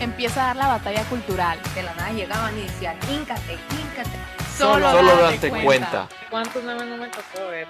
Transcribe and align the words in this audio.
Empieza 0.00 0.42
a 0.42 0.46
dar 0.48 0.56
la 0.56 0.68
batalla 0.68 1.04
cultural. 1.04 1.58
De 1.74 1.82
la 1.82 1.94
nada 1.94 2.12
llegaban 2.12 2.56
y 2.58 2.62
decían, 2.62 2.96
híncate, 3.10 3.52
híncate. 3.52 4.10
Solo, 4.56 4.90
Solo 4.90 5.16
date 5.16 5.50
date 5.50 5.64
cuenta. 5.64 6.08
¿Cuántos 6.30 6.62
memes 6.62 6.86
no 6.86 6.96
me 6.96 7.08
tocó 7.08 7.48
ver? 7.48 7.66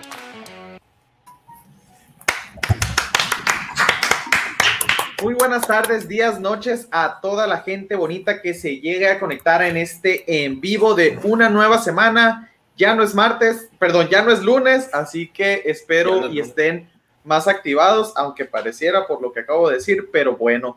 Muy 5.22 5.34
buenas 5.34 5.66
tardes, 5.66 6.06
días, 6.06 6.40
noches 6.40 6.88
a 6.90 7.20
toda 7.22 7.46
la 7.46 7.60
gente 7.60 7.94
bonita 7.94 8.42
que 8.42 8.52
se 8.52 8.80
llegue 8.80 9.08
a 9.08 9.18
conectar 9.18 9.62
en 9.62 9.76
este 9.76 10.44
en 10.44 10.60
vivo 10.60 10.94
de 10.94 11.18
una 11.22 11.48
nueva 11.48 11.78
semana. 11.78 12.50
Ya 12.76 12.94
no 12.94 13.02
es 13.02 13.14
martes, 13.14 13.70
perdón, 13.78 14.08
ya 14.08 14.22
no 14.22 14.32
es 14.32 14.42
lunes, 14.42 14.90
así 14.92 15.28
que 15.28 15.62
espero 15.64 16.20
no 16.20 16.26
es 16.26 16.32
y 16.32 16.36
lunes. 16.36 16.48
estén 16.48 16.90
más 17.22 17.48
activados, 17.48 18.12
aunque 18.16 18.44
pareciera 18.44 19.06
por 19.06 19.22
lo 19.22 19.32
que 19.32 19.40
acabo 19.40 19.68
de 19.68 19.76
decir, 19.76 20.10
pero 20.12 20.36
bueno. 20.36 20.76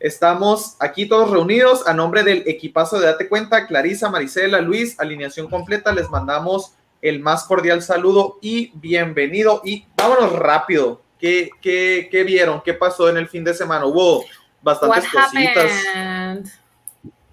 Estamos 0.00 0.76
aquí 0.78 1.06
todos 1.08 1.28
reunidos 1.28 1.86
a 1.88 1.92
nombre 1.92 2.22
del 2.22 2.44
equipazo 2.46 3.00
de 3.00 3.06
Date 3.06 3.28
Cuenta, 3.28 3.66
Clarisa, 3.66 4.08
Marisela, 4.08 4.60
Luis, 4.60 4.98
alineación 5.00 5.48
completa. 5.50 5.92
Les 5.92 6.08
mandamos 6.08 6.74
el 7.02 7.18
más 7.18 7.44
cordial 7.44 7.82
saludo 7.82 8.38
y 8.40 8.70
bienvenido. 8.74 9.60
Y 9.64 9.86
vámonos 9.96 10.32
rápido. 10.32 11.02
¿Qué, 11.18 11.50
qué, 11.60 12.08
qué 12.12 12.22
vieron? 12.22 12.62
¿Qué 12.62 12.74
pasó 12.74 13.08
en 13.08 13.16
el 13.16 13.28
fin 13.28 13.42
de 13.42 13.54
semana? 13.54 13.86
Hubo 13.86 14.24
bastantes 14.62 15.12
What 15.12 15.24
cositas. 15.24 15.72
happened? 15.88 16.48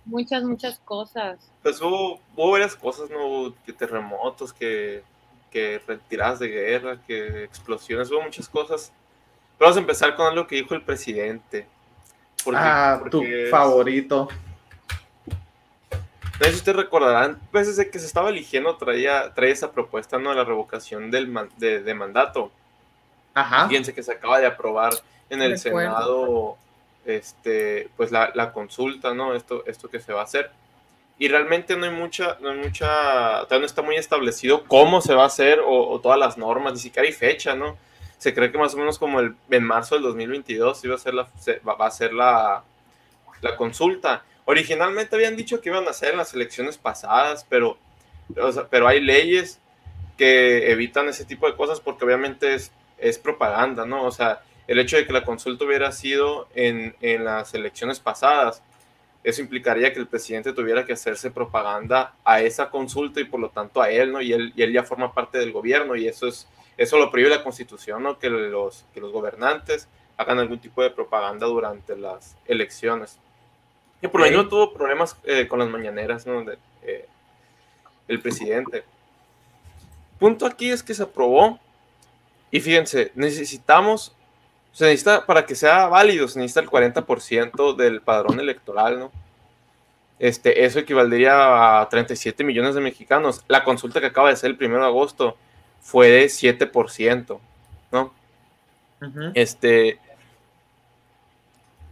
Muchas, 0.06 0.44
muchas 0.44 0.80
cosas. 0.80 1.38
Pues 1.61 1.80
hubo, 1.80 2.20
hubo 2.36 2.52
varias 2.52 2.76
cosas, 2.76 3.11
¿no? 3.11 3.54
Que 3.64 3.73
terremotos, 3.73 4.52
que, 4.52 5.04
que 5.52 5.80
retiradas 5.86 6.39
de 6.39 6.48
guerra, 6.48 7.00
que 7.06 7.44
explosiones, 7.44 8.09
hubo 8.09 8.23
muchas 8.23 8.50
cosas. 8.50 8.92
Pero 9.58 9.67
vamos 9.67 9.78
a 9.78 9.82
empezar 9.82 10.16
con 10.16 10.26
algo 10.26 10.48
que 10.48 10.56
dijo 10.56 10.73
el 10.73 10.82
presidente. 10.84 11.67
Porque- 12.44 12.59
ah, 12.61 13.02
tu 13.09 13.23
es- 13.23 13.50
favorito. 13.50 14.28
No 16.38 16.44
sé 16.45 16.52
si 16.52 16.58
ustedes 16.58 16.75
recordarán, 16.77 17.39
pues 17.52 17.67
desde 17.67 17.89
que 17.89 17.97
se 17.97 18.05
estaba 18.05 18.30
eligiendo 18.30 18.75
traía, 18.75 19.33
traía 19.33 19.53
esa 19.53 19.72
propuesta, 19.72 20.17
¿no? 20.19 20.31
De 20.31 20.36
la 20.36 20.44
revocación 20.44 21.09
del 21.09 21.27
man- 21.30 21.50
de, 21.58 21.81
de 21.81 21.94
mandato. 21.94 22.52
Ajá. 23.33 23.67
Fíjense 23.69 23.94
que 23.94 24.03
se 24.03 24.11
acaba 24.11 24.39
de 24.39 24.45
aprobar 24.45 24.94
en 25.30 25.42
el 25.42 25.52
Recuerdo. 25.58 25.80
Senado, 25.80 26.58
este, 27.05 27.89
pues 27.95 28.11
la, 28.11 28.31
la 28.36 28.52
consulta, 28.52 29.14
¿no? 29.14 29.33
Esto, 29.33 29.64
esto 29.66 29.89
que 29.89 30.02
se 30.02 30.11
va 30.11 30.22
a 30.22 30.23
hacer. 30.25 30.52
Y 31.17 31.30
realmente 31.30 31.77
no 31.77 31.86
hay 31.86 31.92
mucha, 31.92 32.38
no 32.42 32.49
hay 32.49 32.58
mucha, 32.58 32.86
todavía 33.44 33.59
no 33.59 33.66
está 33.66 33.81
muy 33.81 33.95
establecido 33.95 34.66
cómo 34.66 34.99
se 34.99 35.14
va 35.16 35.23
a 35.23 35.27
hacer 35.27 35.61
o, 35.61 35.89
o 35.89 36.02
todas 36.02 36.20
las 36.20 36.38
normas, 36.38 36.73
ni 36.73 36.80
siquiera 36.80 37.08
hay 37.08 37.14
fecha, 37.14 37.55
¿no? 37.55 37.77
Se 38.26 38.34
cree 38.34 38.52
que 38.52 38.58
más 38.58 38.73
o 38.73 38.78
menos 38.78 38.98
como 38.98 39.20
el, 39.20 39.36
en 39.52 39.64
marzo 39.64 39.94
del 39.94 40.04
2022 40.06 40.84
iba 40.84 40.95
a 40.95 40.98
ser 40.98 41.14
la, 41.14 41.28
va, 41.64 41.86
a 41.86 41.92
ser 41.92 42.12
la, 42.12 42.64
la 43.40 43.56
consulta. 43.56 44.23
Originalmente 44.45 45.16
habían 45.16 45.36
dicho 45.36 45.62
que 45.62 45.70
iban 45.70 45.86
a 45.86 45.92
hacer 45.92 46.14
en 46.14 46.17
las 46.17 46.34
elecciones 46.34 46.80
pasadas, 46.80 47.45
pero, 47.48 47.78
pero 48.72 48.88
hay 48.88 49.00
leyes 49.00 49.60
que 50.17 50.72
evitan 50.72 51.08
ese 51.08 51.23
tipo 51.23 51.45
de 51.45 51.55
cosas 51.55 51.80
porque 51.80 52.04
obviamente 52.04 52.55
es, 52.55 52.72
es 52.98 53.20
propaganda, 53.20 53.86
¿no? 53.86 54.04
O 54.04 54.11
sea, 54.11 54.42
el 54.66 54.80
hecho 54.80 54.98
de 54.98 55.05
que 55.05 55.14
la 55.14 55.23
consulta 55.23 55.64
hubiera 55.64 55.92
sido 55.92 56.48
en, 56.55 56.95
en 57.02 57.26
las 57.26 57.54
elecciones 57.54 57.99
pasadas, 57.99 58.64
eso 59.23 59.39
implicaría 59.44 59.94
que 59.94 59.99
el 59.99 60.08
presidente 60.08 60.52
tuviera 60.52 60.83
que 60.83 60.94
hacerse 60.94 61.30
propaganda 61.30 62.16
a 62.23 62.42
esa 62.42 62.72
consulta 62.72 63.22
y 63.22 63.26
por 63.26 63.39
lo 63.39 63.49
tanto 63.49 63.83
a 63.83 63.92
él, 63.92 64.11
¿no? 64.11 64.20
Y 64.20 64.33
él, 64.33 64.52
y 64.55 64.64
él 64.64 64.73
ya 64.73 64.82
forma 64.82 65.14
parte 65.14 65.38
del 65.38 65.52
gobierno 65.52 65.95
y 65.95 66.08
eso 66.08 66.28
es 66.28 66.48
eso 66.77 66.97
lo 66.97 67.11
prohíbe 67.11 67.30
la 67.30 67.43
constitución, 67.43 68.03
¿no? 68.03 68.19
Que 68.19 68.30
los, 68.30 68.86
que 68.93 68.99
los 68.99 69.11
gobernantes 69.11 69.87
hagan 70.17 70.39
algún 70.39 70.59
tipo 70.59 70.81
de 70.81 70.89
propaganda 70.89 71.45
durante 71.47 71.95
las 71.95 72.36
elecciones. 72.45 73.19
Y 74.02 74.08
por 74.08 74.21
lo 74.21 74.27
menos 74.27 74.49
tuvo 74.49 74.73
problemas 74.73 75.17
eh, 75.23 75.47
con 75.47 75.59
las 75.59 75.69
mañaneras, 75.69 76.25
¿no? 76.25 76.43
De, 76.43 76.58
eh, 76.83 77.08
el 78.08 78.21
presidente. 78.21 78.83
Punto 80.19 80.45
aquí 80.45 80.69
es 80.69 80.83
que 80.83 80.93
se 80.93 81.03
aprobó 81.03 81.59
y 82.52 82.59
fíjense, 82.59 83.11
necesitamos, 83.15 84.15
se 84.71 84.86
necesita, 84.86 85.25
para 85.25 85.45
que 85.45 85.55
sea 85.55 85.87
válido, 85.87 86.27
se 86.27 86.39
necesita 86.39 86.61
el 86.61 86.69
40% 86.69 87.75
del 87.75 88.02
padrón 88.02 88.39
electoral, 88.39 88.99
¿no? 88.99 89.11
Este, 90.19 90.63
eso 90.63 90.80
equivaldría 90.80 91.81
a 91.81 91.89
37 91.89 92.43
millones 92.45 92.75
de 92.75 92.81
mexicanos. 92.81 93.43
La 93.47 93.65
consulta 93.65 93.99
que 93.99 94.05
acaba 94.05 94.30
de 94.30 94.37
ser 94.37 94.52
el 94.52 94.57
1 94.57 94.80
de 94.80 94.86
agosto 94.86 95.36
fue 95.86 96.10
de 96.10 96.26
7%, 96.26 97.40
¿no? 97.92 98.12
Este, 99.36 100.00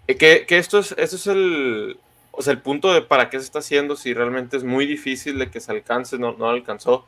eh, 0.07 0.17
que, 0.17 0.47
que 0.47 0.57
esto 0.57 0.79
es, 0.79 0.95
esto 0.97 1.15
es 1.15 1.27
el, 1.27 1.99
o 2.31 2.41
sea, 2.41 2.53
el 2.53 2.59
punto 2.59 2.91
de 2.91 3.03
para 3.03 3.29
qué 3.29 3.37
se 3.37 3.45
está 3.45 3.59
haciendo, 3.59 3.95
si 3.95 4.15
realmente 4.15 4.57
es 4.57 4.63
muy 4.63 4.87
difícil 4.87 5.37
de 5.37 5.51
que 5.51 5.59
se 5.59 5.71
alcance, 5.71 6.17
no, 6.17 6.33
no 6.33 6.49
alcanzó. 6.49 7.05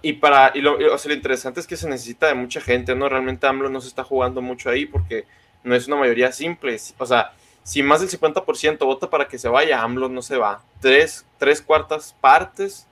Y 0.00 0.12
para, 0.12 0.52
y 0.54 0.60
lo, 0.60 0.76
o 0.94 0.96
sea, 0.96 1.08
lo 1.08 1.16
interesante 1.16 1.58
es 1.58 1.66
que 1.66 1.76
se 1.76 1.88
necesita 1.88 2.28
de 2.28 2.34
mucha 2.34 2.60
gente, 2.60 2.94
¿no? 2.94 3.08
Realmente 3.08 3.48
AMLO 3.48 3.68
no 3.68 3.80
se 3.80 3.88
está 3.88 4.04
jugando 4.04 4.40
mucho 4.40 4.70
ahí 4.70 4.86
porque 4.86 5.24
no 5.64 5.74
es 5.74 5.88
una 5.88 5.96
mayoría 5.96 6.30
simple. 6.30 6.76
O 6.98 7.06
sea, 7.06 7.32
si 7.64 7.82
más 7.82 7.98
del 8.00 8.08
50% 8.08 8.78
vota 8.86 9.10
para 9.10 9.26
que 9.26 9.38
se 9.38 9.48
vaya, 9.48 9.82
AMLO 9.82 10.08
no 10.08 10.22
se 10.22 10.36
va. 10.36 10.62
Tres, 10.80 11.26
tres 11.38 11.60
cuartas 11.60 12.14
partes, 12.20 12.86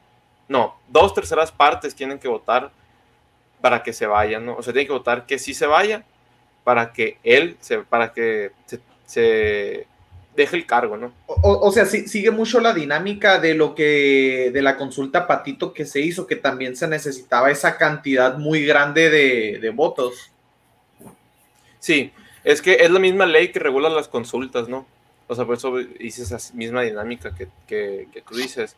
no, 0.48 0.76
dos 0.88 1.14
terceras 1.14 1.50
partes 1.52 1.94
tienen 1.94 2.18
que 2.18 2.28
votar 2.28 2.70
para 3.60 3.82
que 3.82 3.92
se 3.92 4.06
vaya, 4.06 4.38
¿no? 4.40 4.56
O 4.56 4.62
sea, 4.62 4.72
tienen 4.72 4.86
que 4.88 4.92
votar 4.92 5.26
que 5.26 5.38
sí 5.38 5.54
se 5.54 5.66
vaya 5.66 6.04
para 6.64 6.92
que 6.92 7.18
él, 7.24 7.56
se, 7.60 7.78
para 7.78 8.12
que 8.12 8.50
se, 8.66 8.80
se 9.06 9.86
deje 10.36 10.56
el 10.56 10.66
cargo, 10.66 10.96
¿no? 10.96 11.12
O, 11.26 11.66
o 11.68 11.72
sea, 11.72 11.86
sí- 11.86 12.08
sigue 12.08 12.30
mucho 12.30 12.60
la 12.60 12.74
dinámica 12.74 13.38
de 13.38 13.54
lo 13.54 13.74
que, 13.74 14.50
de 14.52 14.62
la 14.62 14.76
consulta 14.76 15.26
Patito 15.26 15.72
que 15.72 15.86
se 15.86 16.00
hizo, 16.00 16.26
que 16.26 16.36
también 16.36 16.76
se 16.76 16.88
necesitaba 16.88 17.50
esa 17.50 17.76
cantidad 17.78 18.36
muy 18.38 18.64
grande 18.66 19.10
de, 19.10 19.58
de 19.60 19.70
votos. 19.70 20.30
Sí, 21.78 22.12
es 22.44 22.62
que 22.62 22.74
es 22.80 22.90
la 22.90 22.98
misma 22.98 23.26
ley 23.26 23.48
que 23.52 23.58
regula 23.58 23.88
las 23.88 24.08
consultas, 24.08 24.68
¿no? 24.68 24.86
O 25.26 25.34
sea, 25.34 25.44
por 25.46 25.56
eso 25.56 25.78
hice 26.00 26.22
esa 26.22 26.38
misma 26.54 26.82
dinámica 26.82 27.34
que, 27.34 27.48
que, 27.66 28.08
que 28.12 28.20
tú 28.22 28.34
dices. 28.36 28.76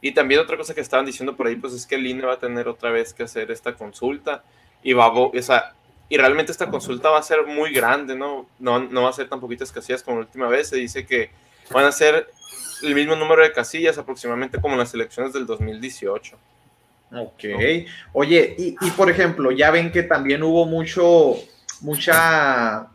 Y 0.00 0.12
también 0.12 0.40
otra 0.40 0.56
cosa 0.56 0.74
que 0.74 0.80
estaban 0.80 1.06
diciendo 1.06 1.36
por 1.36 1.46
ahí, 1.46 1.56
pues 1.56 1.74
es 1.74 1.86
que 1.86 1.96
el 1.96 2.06
INE 2.06 2.24
va 2.24 2.34
a 2.34 2.38
tener 2.38 2.68
otra 2.68 2.90
vez 2.90 3.12
que 3.12 3.22
hacer 3.22 3.50
esta 3.50 3.74
consulta 3.74 4.42
y 4.82 4.94
va 4.94 5.08
o 5.08 5.32
sea, 5.42 5.74
y 6.08 6.16
realmente 6.16 6.52
esta 6.52 6.70
consulta 6.70 7.10
va 7.10 7.18
a 7.18 7.22
ser 7.22 7.46
muy 7.46 7.72
grande, 7.72 8.16
¿no? 8.16 8.46
No, 8.58 8.80
no 8.80 9.02
va 9.02 9.10
a 9.10 9.12
ser 9.12 9.28
tan 9.28 9.40
poquitas 9.40 9.70
casillas 9.70 10.02
como 10.02 10.18
la 10.18 10.26
última 10.26 10.48
vez. 10.48 10.68
Se 10.68 10.76
dice 10.76 11.06
que 11.06 11.30
van 11.70 11.84
a 11.84 11.92
ser 11.92 12.28
el 12.82 12.94
mismo 12.94 13.14
número 13.14 13.42
de 13.42 13.52
casillas 13.52 13.96
aproximadamente 13.98 14.60
como 14.60 14.74
en 14.74 14.80
las 14.80 14.92
elecciones 14.92 15.32
del 15.32 15.46
2018. 15.46 16.36
Ok. 17.12 17.44
Oye, 18.12 18.54
y, 18.58 18.76
y, 18.80 18.90
por 18.96 19.10
ejemplo, 19.10 19.52
ya 19.52 19.70
ven 19.70 19.92
que 19.92 20.02
también 20.02 20.42
hubo 20.42 20.66
mucho, 20.66 21.36
mucha 21.80 22.88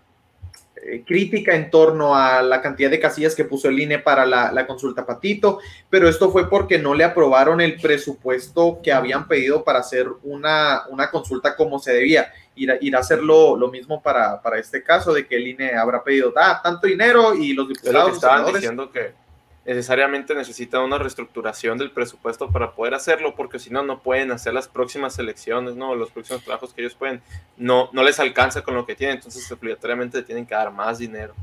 crítica 1.06 1.56
en 1.56 1.70
torno 1.72 2.16
a 2.16 2.42
la 2.42 2.62
cantidad 2.62 2.90
de 2.92 3.00
casillas 3.00 3.34
que 3.36 3.46
puso 3.46 3.70
el 3.70 3.80
INE 3.80 4.00
para 4.00 4.26
la, 4.26 4.52
la 4.52 4.68
consulta 4.68 5.06
Patito, 5.06 5.60
pero 5.90 6.08
esto 6.08 6.32
fue 6.32 6.50
porque 6.50 6.78
no 6.78 6.94
le 6.94 7.04
aprobaron 7.04 7.60
el 7.62 7.80
presupuesto 7.82 8.80
que 8.84 8.92
habían 8.94 9.28
pedido 9.28 9.64
para 9.64 9.80
hacer 9.80 10.08
una, 10.24 10.84
una 10.90 11.10
consulta 11.10 11.56
como 11.56 11.80
se 11.80 11.94
debía. 11.94 12.32
Ir 12.58 12.72
a, 12.72 12.78
ir 12.80 12.96
a 12.96 13.00
hacer 13.00 13.22
lo, 13.22 13.58
lo 13.58 13.70
mismo 13.70 14.02
para, 14.02 14.42
para 14.42 14.58
este 14.60 14.82
caso, 14.82 15.12
de 15.14 15.28
que 15.28 15.36
el 15.36 15.48
INE 15.48 15.74
habrá 15.74 16.02
pedido 16.04 16.32
ah, 16.38 16.62
tanto 16.64 16.88
dinero 16.88 17.36
y 17.36 17.54
los 17.54 17.66
Es 17.70 17.84
lo 17.84 17.90
diputados. 17.90 18.10
que 18.12 18.16
estaban 18.16 18.38
senadores- 18.46 18.62
diciendo 18.62 18.92
que 18.92 19.25
necesariamente 19.66 20.36
necesitan 20.36 20.82
una 20.82 21.00
reestructuración 21.00 21.78
del 21.78 21.92
presupuesto 21.92 22.52
para 22.52 22.74
poder 22.74 22.94
hacerlo, 22.94 23.36
porque 23.36 23.58
si 23.58 23.72
no, 23.72 23.84
no 23.84 24.00
pueden 24.00 24.32
hacer 24.32 24.54
las 24.54 24.68
próximas 24.68 25.18
elecciones, 25.18 25.76
¿no? 25.76 25.96
Los 25.96 26.12
próximos 26.12 26.44
trabajos 26.44 26.74
que 26.74 26.82
ellos 26.82 26.94
pueden, 26.94 27.22
no, 27.58 27.90
no 27.92 28.04
les 28.04 28.20
alcanza 28.20 28.62
con 28.62 28.76
lo 28.76 28.86
que 28.86 28.96
tienen, 28.96 29.18
entonces 29.18 29.52
obligatoriamente 29.52 30.20
le 30.20 30.24
tienen 30.24 30.46
que 30.46 30.54
dar 30.54 30.72
más 30.72 31.00
dinero. 31.00 31.34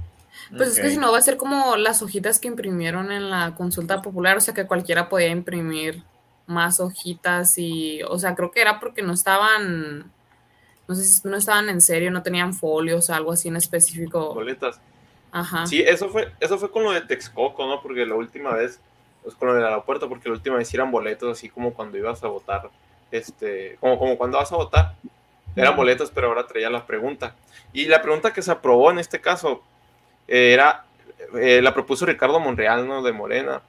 Pues 0.57 0.71
es 0.71 0.81
que 0.81 0.91
si 0.91 0.99
no 0.99 1.13
va 1.13 1.19
a 1.19 1.23
ser 1.23 1.37
como 1.37 1.77
las 1.77 2.01
hojitas 2.03 2.39
que 2.39 2.49
imprimieron 2.49 3.11
en 3.11 3.29
la 3.29 3.55
consulta 3.57 4.03
popular, 4.03 4.37
o 4.37 4.41
sea 4.41 4.55
que 4.55 4.67
cualquiera 4.67 5.09
podía 5.09 5.29
imprimir 5.29 6.03
más 6.47 6.81
hojitas 6.81 7.59
y, 7.59 8.03
o 8.05 8.19
sea, 8.19 8.35
creo 8.35 8.51
que 8.51 8.61
era 8.61 8.79
porque 8.81 9.03
no 9.03 9.13
estaban, 9.13 10.11
no 10.89 10.95
sé 10.95 11.05
si 11.05 11.29
no 11.29 11.37
estaban 11.37 11.69
en 11.69 11.81
serio, 11.81 12.11
no 12.11 12.23
tenían 12.23 12.55
folios 12.55 13.11
o 13.11 13.15
algo 13.15 13.33
así 13.33 13.49
en 13.49 13.57
específico. 13.57 14.35
Boletas. 14.35 14.81
Ajá. 15.33 15.67
Sí, 15.67 15.83
eso 15.83 16.09
fue, 16.11 16.31
eso 16.39 16.59
fue 16.59 16.71
con 16.71 16.85
lo 16.85 16.93
de 16.93 17.01
Texcoco, 17.01 17.67
¿no? 17.67 17.83
Porque 17.83 18.07
la 18.07 18.15
última 18.15 18.55
vez, 18.55 18.81
pues 19.23 19.35
con 19.35 19.49
lo 19.49 19.55
del 19.55 19.65
aeropuerto, 19.65 20.09
porque 20.09 20.29
la 20.29 20.35
última 20.35 20.57
vez 20.57 20.73
eran 20.73 20.91
boletos 20.91 21.37
así 21.37 21.49
como 21.49 21.73
cuando 21.73 21.97
ibas 21.99 22.23
a 22.23 22.29
votar, 22.29 22.71
este, 23.11 23.77
como, 23.81 23.99
como 23.99 24.17
cuando 24.17 24.39
vas 24.39 24.53
a 24.53 24.57
votar. 24.57 24.95
Eran 25.57 25.77
boletos, 25.77 26.11
pero 26.11 26.29
ahora 26.29 26.47
traía 26.47 26.71
la 26.71 26.87
pregunta. 26.87 27.35
Y 27.73 27.87
la 27.87 28.01
pregunta 28.01 28.33
que 28.33 28.43
se 28.43 28.51
aprobó 28.51 28.91
en 28.91 28.99
este 28.99 29.21
caso 29.21 29.63
eh, 30.29 30.53
era, 30.53 30.85
eh, 31.35 31.61
la 31.63 31.75
propuso 31.75 32.07
Ricardo 32.07 32.41
Monreal, 32.41 32.87
¿no? 32.87 33.03
De 33.03 33.13
Morena. 33.13 33.63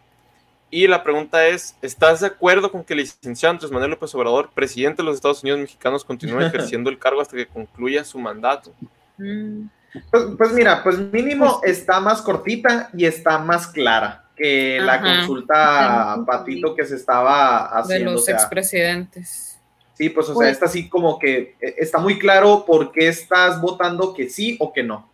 Y 0.69 0.87
la 0.87 1.03
pregunta 1.03 1.45
es, 1.47 1.75
¿estás 1.81 2.21
de 2.21 2.27
acuerdo 2.27 2.71
con 2.71 2.83
que 2.83 2.93
el 2.93 3.01
licenciado 3.01 3.51
Andrés 3.51 3.71
Manuel 3.71 3.91
López 3.91 4.13
Obrador, 4.15 4.49
presidente 4.49 5.01
de 5.01 5.05
los 5.05 5.15
Estados 5.15 5.43
Unidos 5.43 5.59
mexicanos, 5.59 6.03
continúe 6.03 6.41
ejerciendo 6.47 6.89
el 6.89 6.97
cargo 6.97 7.21
hasta 7.21 7.37
que 7.37 7.45
concluya 7.45 8.03
su 8.03 8.17
mandato? 8.17 8.71
Mm, 9.17 9.65
Pues, 10.09 10.23
pues 10.37 10.51
mira, 10.53 10.83
pues 10.83 10.97
mínimo 10.97 11.61
está 11.63 11.99
más 11.99 12.21
cortita 12.21 12.89
y 12.93 13.05
está 13.05 13.37
más 13.37 13.67
clara 13.67 14.25
que 14.35 14.79
la 14.81 14.93
Ajá. 14.95 15.03
consulta 15.17 16.17
Patito 16.25 16.73
que 16.75 16.85
se 16.85 16.95
estaba 16.95 17.69
de 17.73 17.79
haciendo. 17.81 18.11
o 18.11 18.13
los 18.15 18.25
sea, 18.25 18.35
expresidentes. 18.35 19.59
sí, 19.93 20.09
pues 20.09 20.25
o 20.27 20.29
sea, 20.29 20.35
Pues- 20.35 20.51
está 20.51 20.65
así 20.65 20.89
como 20.89 21.19
que 21.19 21.55
eh, 21.61 21.75
está 21.77 21.99
muy 21.99 22.17
claro 22.17 22.65
por 22.65 22.91
qué 22.91 23.07
estás 23.07 23.61
votando 23.61 24.13
que 24.13 24.29
sí 24.29 24.57
o 24.59 24.73
que 24.73 24.81
no. 24.83 25.07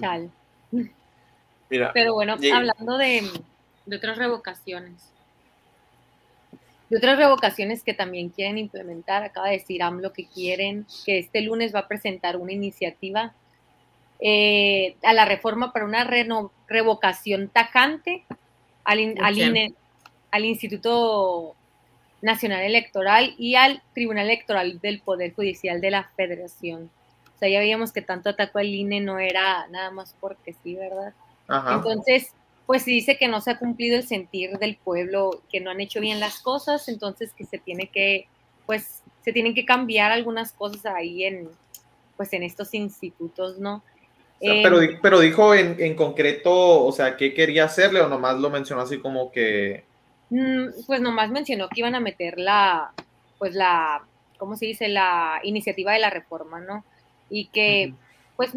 Chale. 0.00 0.28
Mira, 1.70 1.90
Pero 1.92 2.14
bueno, 2.14 2.36
y- 2.40 2.50
hablando 2.50 2.96
de, 2.98 3.30
de 3.86 3.96
otras 3.96 4.16
revocaciones. 4.16 5.02
De 6.90 6.96
otras 6.96 7.18
revocaciones 7.18 7.82
que 7.82 7.92
también 7.94 8.30
quieren 8.30 8.56
implementar, 8.58 9.22
acaba 9.22 9.48
de 9.48 9.58
decir 9.58 9.82
AMLO 9.82 10.12
que 10.12 10.26
quieren, 10.26 10.86
que 11.04 11.18
este 11.18 11.42
lunes 11.42 11.74
va 11.74 11.80
a 11.80 11.88
presentar 11.88 12.36
una 12.38 12.52
iniciativa 12.52 13.34
eh, 14.20 14.96
a 15.02 15.12
la 15.12 15.24
reforma 15.24 15.72
para 15.72 15.84
una 15.84 16.04
reno- 16.04 16.50
revocación 16.66 17.48
tajante 17.50 18.24
al, 18.84 19.00
in- 19.00 19.14
¿De 19.14 19.20
al? 19.22 19.38
INE, 19.38 19.74
al 20.30 20.44
Instituto 20.44 21.54
Nacional 22.22 22.62
Electoral 22.62 23.34
y 23.38 23.54
al 23.54 23.82
Tribunal 23.94 24.24
Electoral 24.24 24.80
del 24.80 25.00
Poder 25.00 25.34
Judicial 25.34 25.80
de 25.80 25.90
la 25.90 26.04
Federación. 26.16 26.90
O 27.36 27.38
sea, 27.38 27.48
ya 27.48 27.60
veíamos 27.60 27.92
que 27.92 28.02
tanto 28.02 28.30
atacó 28.30 28.58
al 28.58 28.66
INE 28.74 29.00
no 29.00 29.18
era 29.20 29.68
nada 29.68 29.90
más 29.92 30.16
porque 30.20 30.54
sí, 30.64 30.74
¿verdad? 30.74 31.12
Ajá. 31.46 31.74
Entonces, 31.76 32.32
pues 32.68 32.82
si 32.82 32.92
dice 32.92 33.16
que 33.16 33.28
no 33.28 33.40
se 33.40 33.50
ha 33.50 33.58
cumplido 33.58 33.96
el 33.96 34.06
sentir 34.06 34.58
del 34.58 34.76
pueblo, 34.76 35.40
que 35.50 35.58
no 35.58 35.70
han 35.70 35.80
hecho 35.80 36.00
bien 36.00 36.20
las 36.20 36.38
cosas, 36.40 36.86
entonces 36.88 37.32
que 37.32 37.46
se 37.46 37.56
tiene 37.56 37.88
que, 37.88 38.26
pues, 38.66 39.02
se 39.24 39.32
tienen 39.32 39.54
que 39.54 39.64
cambiar 39.64 40.12
algunas 40.12 40.52
cosas 40.52 40.84
ahí 40.84 41.24
en, 41.24 41.48
pues, 42.18 42.30
en 42.34 42.42
estos 42.42 42.74
institutos, 42.74 43.58
¿no? 43.58 43.76
O 44.40 44.44
sea, 44.44 44.54
Eh, 44.54 44.60
pero, 44.62 44.80
di- 44.80 44.96
pero 45.00 45.18
dijo 45.20 45.54
en, 45.54 45.76
en 45.80 45.94
concreto, 45.96 46.84
o 46.84 46.92
sea, 46.92 47.16
qué 47.16 47.32
quería 47.32 47.64
hacerle 47.64 48.02
o 48.02 48.08
nomás 48.10 48.36
lo 48.38 48.50
mencionó 48.50 48.82
así 48.82 48.98
como 48.98 49.32
que... 49.32 49.84
Mm, 50.28 50.66
Pues 50.86 51.00
nomás 51.00 51.30
mencionó 51.30 51.70
que 51.70 51.80
iban 51.80 51.94
a 51.94 52.00
meter 52.00 52.38
la, 52.38 52.92
pues 53.38 53.54
la, 53.54 54.02
¿cómo 54.36 54.56
se 54.56 54.66
dice? 54.66 54.88
La 54.88 55.40
iniciativa 55.42 55.94
de 55.94 56.00
la 56.00 56.10
reforma, 56.10 56.60
¿no? 56.60 56.84
Y 57.30 57.46
que, 57.46 57.94
pues, 58.36 58.52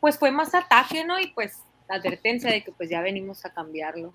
pues 0.00 0.18
fue 0.18 0.32
más 0.32 0.56
ataque, 0.56 1.04
¿no? 1.04 1.20
Y 1.20 1.28
pues 1.28 1.62
la 1.88 1.96
advertencia 1.96 2.50
de 2.50 2.62
que 2.62 2.72
pues 2.72 2.88
ya 2.90 3.00
venimos 3.00 3.44
a 3.44 3.52
cambiarlo. 3.52 4.12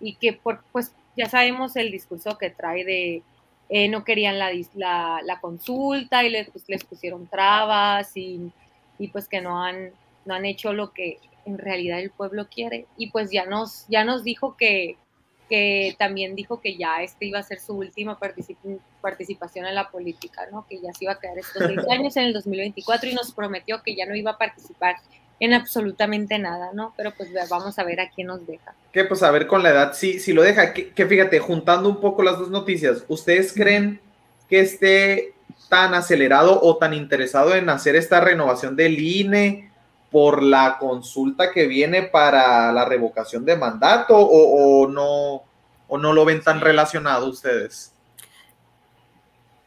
Y 0.00 0.14
que, 0.16 0.32
por, 0.32 0.62
pues, 0.72 0.92
ya 1.16 1.28
sabemos 1.28 1.74
el 1.76 1.90
discurso 1.90 2.38
que 2.38 2.50
trae 2.50 2.84
de 2.84 3.22
eh, 3.70 3.88
no 3.88 4.04
querían 4.04 4.38
la, 4.38 4.50
la, 4.74 5.20
la 5.24 5.40
consulta 5.40 6.24
y 6.24 6.30
les, 6.30 6.48
pues, 6.50 6.64
les 6.68 6.84
pusieron 6.84 7.26
trabas 7.26 8.16
y, 8.16 8.50
y 8.98 9.08
pues 9.08 9.28
que 9.28 9.40
no 9.42 9.62
han, 9.62 9.90
no 10.24 10.34
han 10.34 10.46
hecho 10.46 10.72
lo 10.72 10.92
que 10.92 11.18
en 11.44 11.58
realidad 11.58 12.00
el 12.00 12.10
pueblo 12.10 12.48
quiere. 12.48 12.86
Y 12.96 13.10
pues 13.10 13.30
ya 13.30 13.44
nos, 13.44 13.86
ya 13.88 14.04
nos 14.04 14.24
dijo 14.24 14.56
que, 14.56 14.96
que 15.48 15.96
también 15.98 16.34
dijo 16.34 16.60
que 16.60 16.76
ya 16.76 17.02
este 17.02 17.26
iba 17.26 17.38
a 17.40 17.42
ser 17.42 17.58
su 17.58 17.74
última 17.74 18.18
particip- 18.18 18.80
participación 19.00 19.66
en 19.66 19.74
la 19.74 19.90
política, 19.90 20.46
¿no? 20.52 20.66
Que 20.66 20.80
ya 20.80 20.92
se 20.92 21.04
iba 21.04 21.12
a 21.14 21.18
quedar 21.20 21.38
estos 21.38 21.62
seis 21.66 21.80
años 21.90 22.16
en 22.16 22.24
el 22.24 22.32
2024 22.32 23.10
y 23.10 23.14
nos 23.14 23.32
prometió 23.32 23.82
que 23.82 23.94
ya 23.94 24.06
no 24.06 24.14
iba 24.14 24.30
a 24.32 24.38
participar 24.38 24.96
en 25.40 25.54
absolutamente 25.54 26.38
nada, 26.38 26.70
¿no? 26.72 26.92
Pero 26.96 27.12
pues 27.16 27.30
vamos 27.48 27.78
a 27.78 27.84
ver 27.84 28.00
a 28.00 28.10
quién 28.10 28.26
nos 28.26 28.46
deja. 28.46 28.74
Que 28.92 29.04
pues 29.04 29.22
a 29.22 29.30
ver 29.30 29.46
con 29.46 29.62
la 29.62 29.70
edad, 29.70 29.92
si, 29.92 30.18
si 30.18 30.32
lo 30.32 30.42
deja, 30.42 30.72
que, 30.72 30.90
que 30.90 31.06
fíjate, 31.06 31.38
juntando 31.38 31.88
un 31.88 32.00
poco 32.00 32.22
las 32.22 32.38
dos 32.38 32.50
noticias, 32.50 33.04
¿ustedes 33.08 33.52
creen 33.52 34.00
que 34.48 34.60
esté 34.60 35.34
tan 35.68 35.94
acelerado 35.94 36.60
o 36.62 36.76
tan 36.76 36.94
interesado 36.94 37.54
en 37.54 37.68
hacer 37.68 37.94
esta 37.94 38.20
renovación 38.20 38.74
del 38.74 38.98
INE 38.98 39.70
por 40.10 40.42
la 40.42 40.78
consulta 40.78 41.52
que 41.52 41.66
viene 41.66 42.02
para 42.02 42.72
la 42.72 42.84
revocación 42.84 43.44
de 43.44 43.56
mandato 43.56 44.16
o, 44.16 44.82
o 44.82 44.88
no, 44.88 45.42
o 45.86 45.98
no 45.98 46.12
lo 46.12 46.24
ven 46.24 46.42
tan 46.42 46.60
relacionado 46.60 47.26
ustedes? 47.26 47.92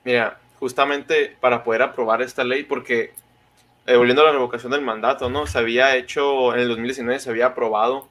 Mira, 0.04 0.40
justamente 0.60 1.38
para 1.40 1.64
poder 1.64 1.84
aprobar 1.84 2.22
esta 2.22 2.44
ley, 2.44 2.64
porque 2.64 3.14
eh, 3.88 3.96
volviendo 3.96 4.22
a 4.22 4.26
la 4.26 4.32
revocación 4.32 4.72
del 4.72 4.82
mandato, 4.82 5.30
¿no? 5.30 5.48
Se 5.48 5.58
había 5.58 5.96
hecho, 5.96 6.54
en 6.54 6.62
el 6.62 6.68
2019 6.70 7.20
se 7.20 7.30
había 7.30 7.48
aprobado, 7.48 8.08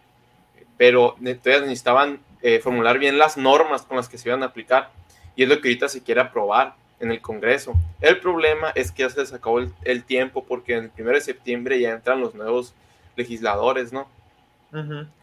pero 0.77 1.17
entonces 1.21 1.63
necesitaban 1.63 2.21
eh, 2.43 2.61
formular 2.61 2.99
bien 2.99 3.19
las 3.19 3.37
normas 3.37 3.83
con 3.83 3.97
las 3.97 4.09
que 4.09 4.19
se 4.19 4.29
iban 4.29 4.43
a 4.43 4.47
aplicar, 4.47 4.91
y 5.37 5.45
es 5.45 5.49
lo 5.49 5.61
que 5.61 5.69
ahorita 5.69 5.89
se 5.89 6.03
quiere 6.03 6.21
aprobar 6.21 6.75
en 6.99 7.11
el 7.11 7.21
Congreso. 7.21 7.75
El 8.01 8.19
problema 8.19 8.71
es 8.75 8.93
que 8.93 9.03
ya 9.05 9.11
se 9.11 9.21
les 9.21 9.33
acabó 9.33 9.59
el, 9.59 9.73
el 9.85 10.05
tiempo, 10.05 10.45
porque 10.45 10.77
en 10.77 10.85
el 10.97 11.03
1 11.03 11.11
de 11.13 11.21
septiembre 11.21 11.81
ya 11.81 11.91
entran 11.91 12.21
los 12.21 12.35
nuevos 12.35 12.75
legisladores, 13.17 13.93
¿no? 13.93 14.09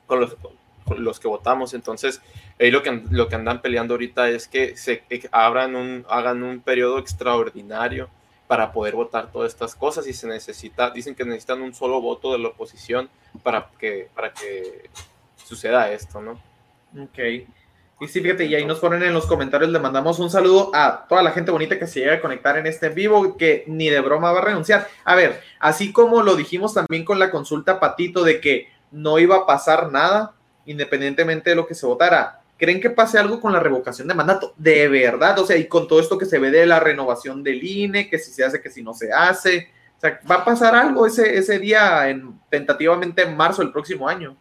Con 0.08 1.04
los, 1.04 1.20
que 1.20 1.28
votamos. 1.28 1.74
Entonces, 1.74 2.22
ahí 2.60 2.72
lo 2.72 2.82
que, 2.82 3.04
lo 3.12 3.28
que 3.28 3.36
andan 3.36 3.62
peleando 3.62 3.94
ahorita 3.94 4.30
es 4.30 4.48
que 4.48 4.78
se 4.78 5.00
que 5.02 5.28
abran 5.32 5.76
un, 5.76 6.06
hagan 6.10 6.44
un 6.44 6.62
periodo 6.62 7.00
extraordinario 7.00 8.10
para 8.48 8.72
poder 8.72 8.96
votar 8.96 9.32
todas 9.32 9.52
estas 9.52 9.76
cosas 9.76 10.08
y 10.08 10.14
se 10.14 10.28
necesita, 10.28 10.90
dicen 10.92 11.16
que 11.16 11.26
necesitan 11.26 11.62
un 11.62 11.74
solo 11.74 12.02
voto 12.02 12.32
de 12.32 12.40
la 12.40 12.50
oposición 12.50 13.10
para 13.44 13.70
que, 13.78 14.10
para 14.16 14.34
que 14.34 14.90
suceda 15.36 15.92
esto, 15.92 16.22
¿no? 16.22 16.42
Ok. 17.02 17.20
Y 18.00 18.08
sí, 18.08 18.22
fíjate, 18.22 18.46
y 18.46 18.54
ahí 18.54 18.64
nos 18.64 18.80
ponen 18.80 19.02
en 19.02 19.14
los 19.14 19.26
comentarios, 19.26 19.72
le 19.72 19.80
mandamos 19.80 20.20
un 20.20 20.30
saludo 20.30 20.70
a 20.74 21.08
toda 21.10 21.24
la 21.24 21.32
gente 21.32 21.50
bonita 21.50 21.80
que 21.80 21.88
se 21.88 22.02
llega 22.02 22.14
a 22.14 22.22
conectar 22.22 22.56
en 22.58 22.68
este 22.68 22.88
en 22.88 22.96
vivo, 22.96 23.38
que 23.38 23.64
ni 23.66 23.90
de 23.90 24.00
broma 24.02 24.32
va 24.32 24.40
a 24.40 24.46
renunciar. 24.46 24.88
A 25.04 25.16
ver, 25.16 25.42
así 25.60 25.92
como 25.92 26.22
lo 26.22 26.36
dijimos 26.36 26.76
también 26.76 27.04
con 27.04 27.18
la 27.18 27.32
consulta 27.32 27.80
Patito 27.80 28.24
de 28.24 28.40
que 28.40 28.70
no 28.92 29.18
iba 29.18 29.36
a 29.38 29.46
pasar 29.48 29.92
nada, 29.92 30.36
independientemente 30.68 31.50
de 31.50 31.56
lo 31.56 31.66
que 31.66 31.74
se 31.74 31.88
votara, 31.88 32.37
¿creen 32.58 32.82
que 32.82 32.90
pase 32.90 33.18
algo 33.18 33.40
con 33.40 33.54
la 33.54 33.60
revocación 33.60 34.08
de 34.08 34.14
mandato? 34.14 34.54
De 34.58 34.88
verdad, 34.88 35.38
o 35.40 35.46
sea, 35.46 35.58
y 35.58 35.68
con 35.68 35.88
todo 35.88 36.00
esto 36.00 36.18
que 36.18 36.26
se 36.26 36.40
ve 36.40 36.52
de 36.52 36.66
la 36.66 36.80
renovación 36.80 37.44
del 37.44 37.64
INE, 37.64 38.10
que 38.10 38.20
si 38.20 38.32
se 38.32 38.44
hace, 38.44 38.62
que 38.62 38.70
si 38.70 38.84
no 38.84 38.94
se 38.94 39.12
hace, 39.12 39.70
o 39.98 40.00
sea, 40.00 40.20
¿va 40.30 40.36
a 40.36 40.46
pasar 40.46 40.76
algo 40.76 41.08
ese, 41.08 41.38
ese 41.38 41.60
día, 41.60 42.10
en, 42.10 42.40
tentativamente 42.50 43.24
en 43.24 43.36
marzo 43.36 43.62
del 43.62 43.72
próximo 43.72 44.08
año? 44.08 44.36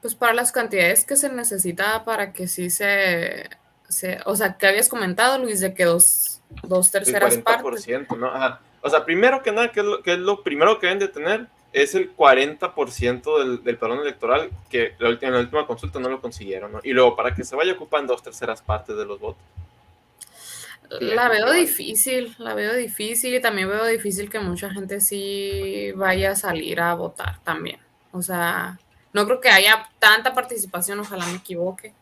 Pues 0.00 0.14
para 0.14 0.32
las 0.32 0.52
cantidades 0.52 1.04
que 1.04 1.16
se 1.16 1.28
necesita 1.28 2.04
para 2.04 2.32
que 2.32 2.48
sí 2.48 2.70
se, 2.70 3.50
se 3.88 4.18
o 4.24 4.34
sea, 4.36 4.56
que 4.56 4.66
habías 4.66 4.88
comentado, 4.88 5.38
Luis, 5.38 5.60
de 5.60 5.74
que 5.74 5.84
dos, 5.84 6.40
dos 6.62 6.86
El 6.86 6.92
terceras 6.92 7.36
partes. 7.38 7.86
40%, 7.86 8.16
¿no? 8.16 8.28
Ajá. 8.28 8.60
O 8.82 8.88
sea, 8.88 9.04
primero 9.04 9.42
que 9.42 9.52
nada, 9.52 9.70
¿qué 9.70 9.80
es, 9.80 9.86
lo, 9.86 10.02
qué 10.02 10.14
es 10.14 10.18
lo 10.18 10.42
primero 10.42 10.78
que 10.78 10.86
deben 10.86 11.00
de 11.00 11.08
tener? 11.08 11.46
Es 11.72 11.94
el 11.94 12.14
40% 12.16 13.38
del, 13.38 13.62
del 13.62 13.76
padrón 13.78 14.00
electoral, 14.00 14.50
que 14.68 14.94
la 14.98 15.08
última, 15.08 15.28
en 15.28 15.34
la 15.34 15.40
última 15.40 15.66
consulta 15.66 16.00
no 16.00 16.08
lo 16.08 16.20
consiguieron, 16.20 16.72
¿no? 16.72 16.80
Y 16.82 16.92
luego, 16.92 17.14
para 17.14 17.34
que 17.34 17.44
se 17.44 17.54
vaya 17.54 17.72
ocupando 17.74 18.12
dos 18.12 18.22
terceras 18.22 18.60
partes 18.60 18.96
de 18.96 19.04
los 19.04 19.20
votos. 19.20 19.42
La 21.00 21.28
veo 21.28 21.52
difícil, 21.52 22.34
la 22.38 22.54
veo 22.54 22.74
difícil 22.74 23.32
y 23.34 23.40
también 23.40 23.68
veo 23.68 23.86
difícil 23.86 24.28
que 24.28 24.40
mucha 24.40 24.70
gente 24.70 25.00
sí 25.00 25.92
vaya 25.94 26.32
a 26.32 26.36
salir 26.36 26.80
a 26.80 26.94
votar 26.94 27.38
también. 27.44 27.78
O 28.10 28.20
sea, 28.22 28.76
no 29.12 29.24
creo 29.24 29.40
que 29.40 29.50
haya 29.50 29.88
tanta 30.00 30.34
participación, 30.34 30.98
ojalá 30.98 31.24
me 31.26 31.36
equivoque. 31.36 31.92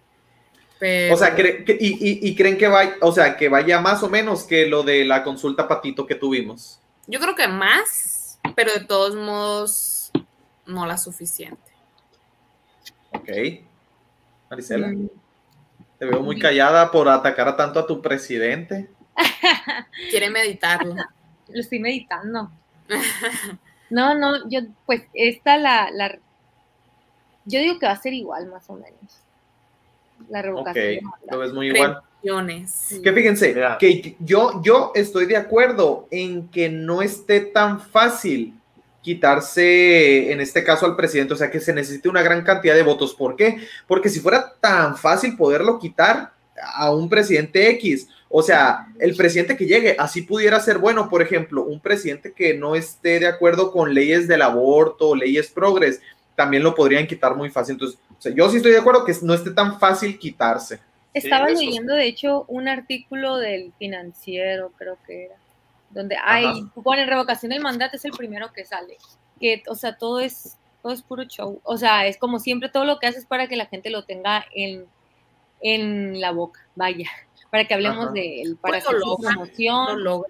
Pero, 0.79 1.15
O 1.15 1.19
sea, 1.19 1.37
cre- 1.37 1.65
que- 1.67 1.77
y, 1.79 1.89
y- 2.01 2.29
y 2.31 2.35
creen 2.35 2.57
que 2.57 2.69
vaya, 2.69 2.97
o 3.03 3.13
sea, 3.13 3.37
que 3.37 3.51
vaya 3.51 3.79
más 3.81 4.03
o 4.03 4.09
menos 4.09 4.45
que 4.45 4.65
lo 4.67 4.83
de 4.83 5.05
la 5.05 5.23
consulta 5.23 5.69
patito 5.69 6.07
que 6.07 6.15
tuvimos. 6.15 6.81
yo 7.07 7.21
creo 7.21 7.35
que 7.35 7.49
más, 7.49 8.18
pero 8.55 8.73
de 8.73 8.81
todos 8.85 9.15
modos 9.15 10.11
no 10.67 10.87
la 10.87 10.99
suficiente. 10.99 11.59
Ok. 13.13 13.29
Marisela, 14.51 14.89
Mm, 14.89 15.09
te 15.99 16.07
veo 16.07 16.23
muy 16.23 16.39
callada 16.39 16.91
por 16.91 17.09
atacar 17.09 17.49
a 17.49 17.57
tanto 17.57 17.81
a 17.81 17.87
tu 17.87 18.01
presidente. 18.01 18.89
Quiere 20.11 20.31
meditarlo. 20.31 20.95
Lo 21.49 21.61
estoy 21.61 21.79
meditando. 21.81 22.51
No, 23.91 24.15
no, 24.15 24.49
yo, 24.51 24.61
pues 24.87 25.03
esta 25.15 25.57
la, 25.57 25.91
la, 25.91 26.19
yo 27.47 27.59
digo 27.61 27.79
que 27.79 27.87
va 27.87 27.93
a 27.93 27.97
ser 28.01 28.13
igual 28.13 28.47
más 28.49 28.69
o 28.69 28.75
menos. 28.75 29.23
La 30.29 30.41
Ok, 30.41 30.45
revocación. 30.45 30.85
de 30.85 31.03
lo 31.31 31.39
ves 31.39 31.53
muy 31.55 31.69
igual. 31.69 32.03
Que 33.03 33.13
fíjense, 33.13 33.55
que 33.79 34.17
yo, 34.19 34.61
yo 34.63 34.93
estoy 34.95 35.27
de 35.27 35.37
acuerdo 35.37 36.09
en 36.11 36.49
que 36.49 36.69
no 36.69 37.03
esté 37.03 37.41
tan 37.41 37.81
fácil 37.81 38.55
quitarse, 39.03 40.33
en 40.33 40.41
este 40.41 40.65
caso 40.65 40.85
al 40.85 40.97
presidente, 40.97 41.35
o 41.35 41.37
sea, 41.37 41.51
que 41.51 41.61
se 41.61 41.73
necesite 41.73 42.09
una 42.09 42.23
gran 42.23 42.43
cantidad 42.43 42.75
de 42.75 42.83
votos. 42.83 43.15
¿Por 43.15 43.37
qué? 43.37 43.59
Porque 43.87 44.09
si 44.09 44.21
fuera 44.21 44.53
tan 44.61 44.97
fácil 44.97 45.37
poderlo 45.37 45.79
quitar 45.79 46.33
a 46.75 46.91
un 46.91 47.09
presidente 47.09 47.71
X, 47.71 48.09
o 48.29 48.43
sea, 48.43 48.89
el 48.99 49.17
presidente 49.17 49.57
que 49.57 49.67
llegue, 49.67 49.97
así 49.99 50.23
pudiera 50.23 50.61
ser 50.61 50.79
bueno, 50.79 51.09
por 51.09 51.23
ejemplo, 51.23 51.65
un 51.65 51.81
presidente 51.81 52.33
que 52.33 52.55
no 52.55 52.75
esté 52.75 53.21
de 53.21 53.27
acuerdo 53.27 53.73
con 53.73 53.95
leyes 53.95 54.29
del 54.29 54.43
aborto, 54.43 55.15
leyes 55.15 55.49
progres, 55.49 56.01
también 56.35 56.63
lo 56.63 56.75
podrían 56.75 57.07
quitar 57.07 57.35
muy 57.35 57.49
fácil. 57.49 57.75
Entonces, 57.75 57.99
o 58.11 58.21
sea, 58.21 58.35
yo 58.35 58.51
sí 58.51 58.59
estoy 58.59 58.73
de 58.73 58.79
acuerdo 58.79 59.05
que 59.05 59.15
no 59.23 59.33
esté 59.33 59.51
tan 59.51 59.79
fácil 59.79 60.19
quitarse. 60.19 60.81
Estaba 61.15 61.49
leyendo, 61.49 61.95
de 61.95 62.07
hecho, 62.07 62.45
un 62.49 62.69
artículo 62.69 63.37
del 63.39 63.73
financiero, 63.79 64.73
creo 64.77 64.99
que 65.07 65.27
era, 65.27 65.37
donde 65.91 66.17
hay, 66.23 66.65
pone 66.83 67.07
revocación 67.07 67.51
del 67.51 67.63
mandato, 67.63 67.97
es 67.97 68.05
el 68.05 68.13
primero 68.13 68.53
que 68.53 68.65
sale. 68.65 68.97
Que, 69.41 69.63
o 69.69 69.75
sea, 69.75 69.97
todo 69.97 70.21
es, 70.21 70.57
todo 70.83 70.93
es 70.93 71.03
puro 71.03 71.25
show. 71.25 71.61
O 71.65 71.77
sea, 71.77 72.07
es 72.07 72.19
como 72.19 72.39
siempre, 72.39 72.69
todo 72.69 72.85
lo 72.85 72.99
que 72.99 73.07
haces 73.07 73.25
para 73.27 73.49
que 73.49 73.57
la 73.57 73.67
gente 73.67 73.91
lo 73.91 74.05
tenga 74.05 74.45
en, 74.55 74.87
en 75.61 76.21
la 76.21 76.31
boca, 76.33 76.61
vaya, 76.77 77.09
para 77.51 77.65
que 77.65 77.75
hablemos 77.75 78.07
Ajá. 78.07 78.13
de 78.13 78.43
él, 78.43 78.57
para 78.61 78.79
lo 78.79 78.85
hacer 78.85 79.01
su 79.01 79.17
promoción, 79.19 80.25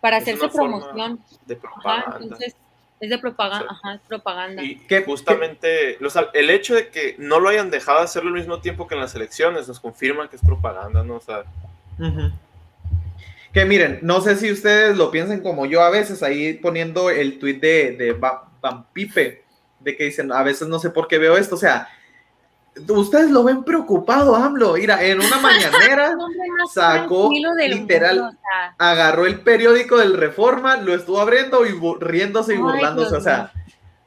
para 0.00 0.18
Es 0.18 0.22
hacer 0.24 0.38
su 0.38 0.48
promoción. 0.50 1.20
de 1.46 1.54
Ajá, 1.54 1.62
propaganda. 1.62 2.18
entonces, 2.20 2.56
es 3.00 3.10
de 3.10 3.18
propaganda, 3.18 3.66
ajá, 3.70 3.94
es 3.94 4.00
propaganda. 4.08 4.62
Y 4.62 4.76
¿Qué- 4.76 5.02
justamente, 5.02 5.98
o 6.04 6.10
sea, 6.10 6.28
el 6.32 6.48
hecho 6.50 6.74
de 6.74 6.88
que 6.88 7.16
no 7.18 7.40
lo 7.40 7.48
hayan 7.48 7.70
dejado 7.70 7.98
hacerlo 7.98 8.30
al 8.30 8.36
mismo 8.36 8.60
tiempo 8.60 8.86
que 8.86 8.94
en 8.94 9.00
las 9.00 9.14
elecciones 9.14 9.68
nos 9.68 9.80
confirma 9.80 10.28
que 10.30 10.36
es 10.36 10.42
propaganda, 10.42 11.02
¿no? 11.02 11.16
O 11.16 11.20
sea. 11.20 11.44
Que 13.52 13.64
miren, 13.64 14.00
no 14.02 14.20
sé 14.20 14.36
si 14.36 14.50
ustedes 14.50 14.96
lo 14.96 15.10
piensan 15.10 15.40
como 15.40 15.64
yo 15.66 15.82
a 15.82 15.90
veces, 15.90 16.22
ahí 16.22 16.54
poniendo 16.54 17.10
el 17.10 17.38
tweet 17.38 17.60
de, 17.60 17.92
de 17.92 18.16
de 19.80 19.96
que 19.96 20.04
dicen, 20.04 20.32
a 20.32 20.42
veces 20.42 20.66
no 20.66 20.78
sé 20.78 20.90
por 20.90 21.06
qué 21.06 21.18
veo 21.18 21.36
esto, 21.36 21.54
o 21.54 21.58
sea, 21.58 21.88
ustedes 22.88 23.30
lo 23.30 23.44
ven 23.44 23.62
preocupado, 23.64 24.34
AMLO, 24.36 24.74
mira, 24.74 25.02
en 25.04 25.20
una 25.20 25.36
mañanera 25.40 26.16
sacó 26.72 27.30
literal- 27.32 28.16
mundo, 28.20 28.28
o 28.36 28.40
sea, 28.40 28.74
agarró 28.78 29.26
el 29.26 29.40
periódico 29.40 29.96
del 29.98 30.16
Reforma, 30.16 30.76
lo 30.76 30.94
estuvo 30.94 31.20
abriendo 31.20 31.64
y 31.66 31.78
riéndose 32.00 32.52
y 32.52 32.56
Ay, 32.56 32.62
burlándose, 32.62 33.10
Dios 33.10 33.20
o 33.20 33.22
sea, 33.22 33.52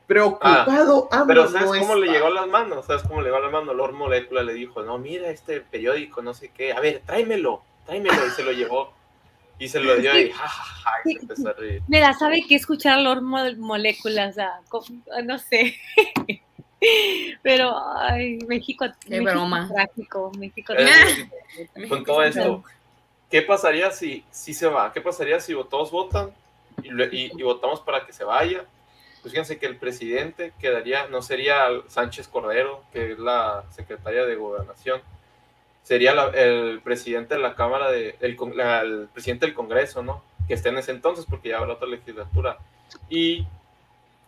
preocupado 0.06 1.08
AMLO. 1.12 1.28
pero 1.28 1.48
¿sabes 1.50 1.72
no 1.72 1.80
cómo 1.80 1.96
le 1.96 2.12
llegó 2.12 2.28
a 2.28 2.32
las 2.32 2.48
manos? 2.48 2.86
¿Sabes 2.86 3.04
cómo 3.04 3.22
le 3.22 3.26
llegó 3.28 3.38
a 3.38 3.42
las 3.42 3.52
manos? 3.52 3.76
Lord 3.76 3.94
Molecula 3.94 4.44
le 4.44 4.54
dijo, 4.54 4.82
no, 4.84 4.98
mira 4.98 5.30
este 5.30 5.62
periódico, 5.62 6.22
no 6.22 6.34
sé 6.34 6.50
qué, 6.56 6.72
a 6.74 6.80
ver, 6.80 7.02
tráemelo, 7.06 7.62
tráemelo, 7.86 8.26
y 8.26 8.30
se 8.32 8.44
lo 8.44 8.52
llevó. 8.52 8.94
Y 9.60 9.70
se 9.70 9.80
lo 9.80 9.96
dio 9.96 10.16
y 10.20 10.30
ja, 10.32 10.48
ja, 10.48 10.64
ja, 10.64 10.92
y 11.04 11.14
se 11.16 11.22
empezó 11.22 11.50
a 11.50 11.54
reír. 11.54 11.82
Me 11.88 12.00
da 12.00 12.14
sabe 12.14 12.44
que 12.48 12.54
escuchar 12.54 13.00
Lord 13.00 13.24
Mo- 13.24 13.56
Moléculas, 13.58 14.34
o 14.34 14.34
sea, 14.36 14.52
no 15.24 15.40
sé. 15.40 15.76
Pero, 17.42 17.76
ay, 17.98 18.38
México, 18.48 18.86
Qué 19.02 19.10
México 19.22 19.32
broma. 19.32 19.68
trágico, 19.74 20.32
México 20.38 20.74
Eh, 20.78 21.88
con 21.90 22.04
todo 22.04 22.24
esto, 22.24 22.64
¿qué 23.30 23.42
pasaría 23.42 23.92
si, 23.92 24.24
si 24.32 24.54
se 24.54 24.68
va? 24.68 24.92
¿Qué 24.94 25.02
pasaría 25.02 25.40
si 25.40 25.54
todos 25.70 25.92
votan 25.92 26.32
y, 26.84 26.92
le- 26.92 27.10
y- 27.12 27.32
y 27.36 27.44
votamos 27.44 27.82
para 27.82 28.06
que 28.06 28.14
se 28.14 28.24
vaya? 28.24 28.66
Pues 29.22 29.32
fíjense 29.34 29.58
que 29.58 29.66
el 29.66 29.78
presidente 29.78 30.54
quedaría, 30.60 31.08
no 31.08 31.22
sería 31.22 31.68
Sánchez 31.88 32.28
Cordero, 32.28 32.84
que 32.94 33.14
es 33.14 33.20
la 33.20 33.64
secretaria 33.72 34.26
de 34.26 34.36
Gobernación, 34.36 35.02
sería 35.84 36.14
la- 36.14 36.28
el 36.30 36.82
presidente 36.84 37.36
de 37.36 37.42
la 37.42 37.56
Cámara, 37.56 37.90
de, 37.92 38.16
el, 38.22 38.38
la- 38.56 38.82
el 38.82 39.08
presidente 39.12 39.46
del 39.48 39.56
Congreso, 39.56 40.04
¿no? 40.04 40.22
Que 40.48 40.54
esté 40.54 40.70
en 40.70 40.78
ese 40.78 40.92
entonces, 40.92 41.26
porque 41.28 41.50
ya 41.50 41.58
habrá 41.58 41.74
otra 41.74 41.88
legislatura. 41.88 42.58
Y, 43.10 43.46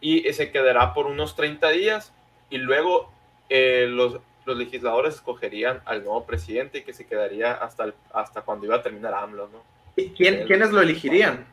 y 0.01 0.21
se 0.33 0.51
quedará 0.51 0.93
por 0.93 1.05
unos 1.05 1.35
30 1.35 1.69
días 1.69 2.11
y 2.49 2.57
luego 2.57 3.11
eh, 3.49 3.85
los, 3.89 4.19
los 4.45 4.57
legisladores 4.57 5.15
escogerían 5.15 5.81
al 5.85 6.03
nuevo 6.03 6.25
presidente 6.25 6.83
que 6.83 6.93
se 6.93 7.05
quedaría 7.05 7.53
hasta, 7.53 7.85
el- 7.85 7.93
hasta 8.13 8.41
cuando 8.41 8.65
iba 8.65 8.75
a 8.77 8.81
terminar 8.83 9.13
AMLO, 9.13 9.49
¿no? 9.51 9.61
¿Y 9.95 10.09
¿Quién, 10.11 10.45
¿Quiénes 10.47 10.71
lo 10.71 10.81
elegirían? 10.81 11.45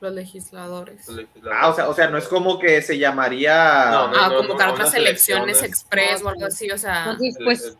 Los 0.00 0.12
legisladores. 0.12 1.06
Los 1.06 1.16
legisladores. 1.16 1.58
Ah, 1.62 1.68
o 1.68 1.74
sea, 1.74 1.88
o 1.88 1.94
sea, 1.94 2.08
no 2.10 2.18
es 2.18 2.28
como 2.28 2.58
que 2.58 2.82
se 2.82 2.98
llamaría... 2.98 3.86
No, 3.90 4.08
no, 4.08 4.16
Ah, 4.20 4.28
no, 4.28 4.36
convocar 4.38 4.68
no, 4.68 4.74
otras 4.74 4.94
elecciones 4.94 5.58
elecciones. 5.58 5.62
express 5.62 6.22
o 6.22 6.28
algo 6.28 6.46
así, 6.46 6.70
o 6.70 6.76
sea. 6.78 7.04
Entonces, 7.12 7.36
El- 7.38 7.44
pues, 7.44 7.64
el- 7.64 7.76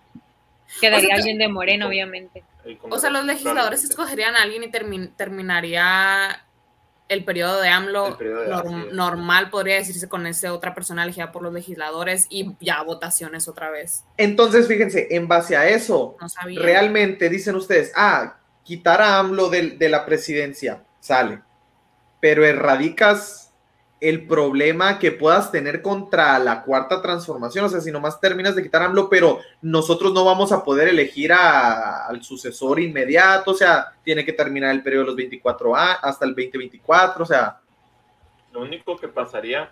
quedaría 0.80 1.06
O 1.06 1.08
sea, 1.08 1.16
alguien 1.16 1.38
de 1.38 1.48
Moreno, 1.48 1.88
obviamente. 1.88 2.42
el 2.64 2.78
O 2.88 2.98
sea, 2.98 3.10
los 3.10 3.24
legisladores 3.24 3.84
escogerían 3.84 4.36
a 4.36 4.42
alguien 4.42 4.62
y 4.62 4.68
termin- 4.68 5.10
terminaría 5.16 6.43
el 7.08 7.24
periodo 7.24 7.60
de 7.60 7.68
AMLO 7.68 8.16
periodo 8.16 8.40
de- 8.42 8.48
norm- 8.48 8.90
normal, 8.92 9.50
podría 9.50 9.76
decirse, 9.76 10.08
con 10.08 10.26
esa 10.26 10.52
otra 10.54 10.74
persona 10.74 11.02
elegida 11.04 11.32
por 11.32 11.42
los 11.42 11.52
legisladores 11.52 12.26
y 12.30 12.56
ya 12.60 12.82
votaciones 12.82 13.46
otra 13.46 13.70
vez. 13.70 14.04
Entonces, 14.16 14.66
fíjense, 14.66 15.08
en 15.10 15.28
base 15.28 15.56
a 15.56 15.68
eso, 15.68 16.16
No 16.20 16.28
realmente 16.62 17.28
dicen 17.28 17.56
ustedes, 17.56 17.92
ah, 17.94 18.36
quitar 18.64 19.02
a 19.02 19.18
AMLO 19.18 19.50
de, 19.50 19.76
la 19.90 20.06
presidencia, 20.06 20.82
sale, 21.00 21.40
pero 22.20 22.44
erradicas 22.44 23.43
el 24.08 24.26
problema 24.26 24.98
que 24.98 25.12
puedas 25.12 25.50
tener 25.50 25.82
contra 25.82 26.38
la 26.38 26.62
cuarta 26.62 27.00
transformación, 27.02 27.64
o 27.64 27.68
sea, 27.68 27.80
si 27.80 27.90
nomás 27.90 28.20
terminas 28.20 28.54
de 28.54 28.62
quitar 28.62 28.82
AMLO, 28.82 29.08
pero 29.08 29.40
nosotros 29.62 30.12
no 30.12 30.24
vamos 30.24 30.52
a 30.52 30.62
poder 30.64 30.88
elegir 30.88 31.32
a- 31.32 32.06
al 32.06 32.22
sucesor 32.22 32.80
inmediato, 32.80 33.52
o 33.52 33.54
sea, 33.54 33.92
tiene 34.04 34.24
que 34.24 34.32
terminar 34.32 34.70
el 34.72 34.82
periodo 34.82 35.02
de 35.04 35.06
los 35.08 35.16
24 35.16 35.74
a, 35.76 35.92
hasta 35.94 36.24
el 36.24 36.34
2024, 36.34 37.22
o 37.22 37.26
sea, 37.26 37.60
Lo 38.52 38.60
único 38.62 38.96
que 38.96 39.08
pasaría, 39.08 39.68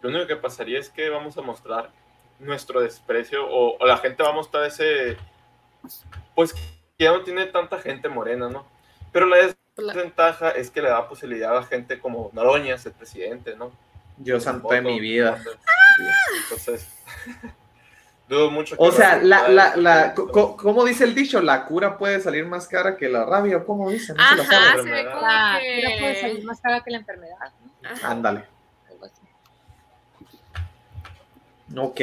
lo 0.00 0.08
único 0.08 0.26
que 0.26 0.36
pasaría 0.36 0.78
es 0.78 0.88
que 0.88 1.10
vamos 1.10 1.36
a 1.36 1.42
mostrar 1.42 1.90
nuestro 2.38 2.80
desprecio 2.80 3.46
o, 3.46 3.76
o 3.78 3.86
la 3.86 3.98
gente 3.98 4.22
va 4.22 4.30
a 4.30 4.32
mostrar 4.32 4.64
ese, 4.64 5.16
pues 6.34 6.54
ya 6.98 7.12
no 7.12 7.22
tiene 7.22 7.46
tanta 7.46 7.78
gente 7.78 8.08
morena, 8.08 8.48
¿no? 8.48 8.64
Pero 9.12 9.26
la 9.26 9.36
Pues 9.74 9.86
la- 9.86 9.92
desventaja 9.92 10.50
es 10.50 10.70
que 10.70 10.80
le 10.82 10.88
da 10.88 11.08
posibilidad 11.08 11.56
a 11.56 11.64
gente 11.64 11.98
como 11.98 12.30
Noroñas, 12.32 12.84
el 12.86 12.92
presidente, 12.92 13.56
¿no? 13.56 13.72
Dios 14.16 14.44
santo 14.44 14.68
de 14.68 14.80
mi 14.80 15.00
vida. 15.00 15.42
Entonces, 16.44 16.88
dudo 18.28 18.50
mucho. 18.52 18.76
que 18.76 18.82
O 18.82 18.92
sea, 18.92 19.16
la, 19.16 19.48
la, 19.48 19.74
la, 19.76 20.14
¿cómo 20.14 20.84
dice 20.84 21.02
el 21.04 21.14
dicho? 21.16 21.40
La 21.42 21.64
cura 21.66 21.98
puede 21.98 22.20
salir 22.20 22.46
más 22.46 22.68
cara 22.68 22.96
que 22.96 23.08
la 23.08 23.24
rabia, 23.24 23.56
¿o 23.58 23.64
¿cómo 23.66 23.90
dice? 23.90 24.14
No 24.14 24.22
se. 24.22 24.42
Ajá, 24.42 24.76
ve 24.76 24.82
como 25.06 25.20
La 25.20 25.58
cura 25.58 25.90
puede 25.98 26.20
salir 26.20 26.44
más 26.44 26.60
cara 26.60 26.80
que 26.84 26.90
la 26.92 26.98
enfermedad, 26.98 27.52
¿no? 27.82 27.90
Ándale. 28.08 28.44
Algo 28.88 29.04
así. 29.06 29.20
Ok. 31.76 32.00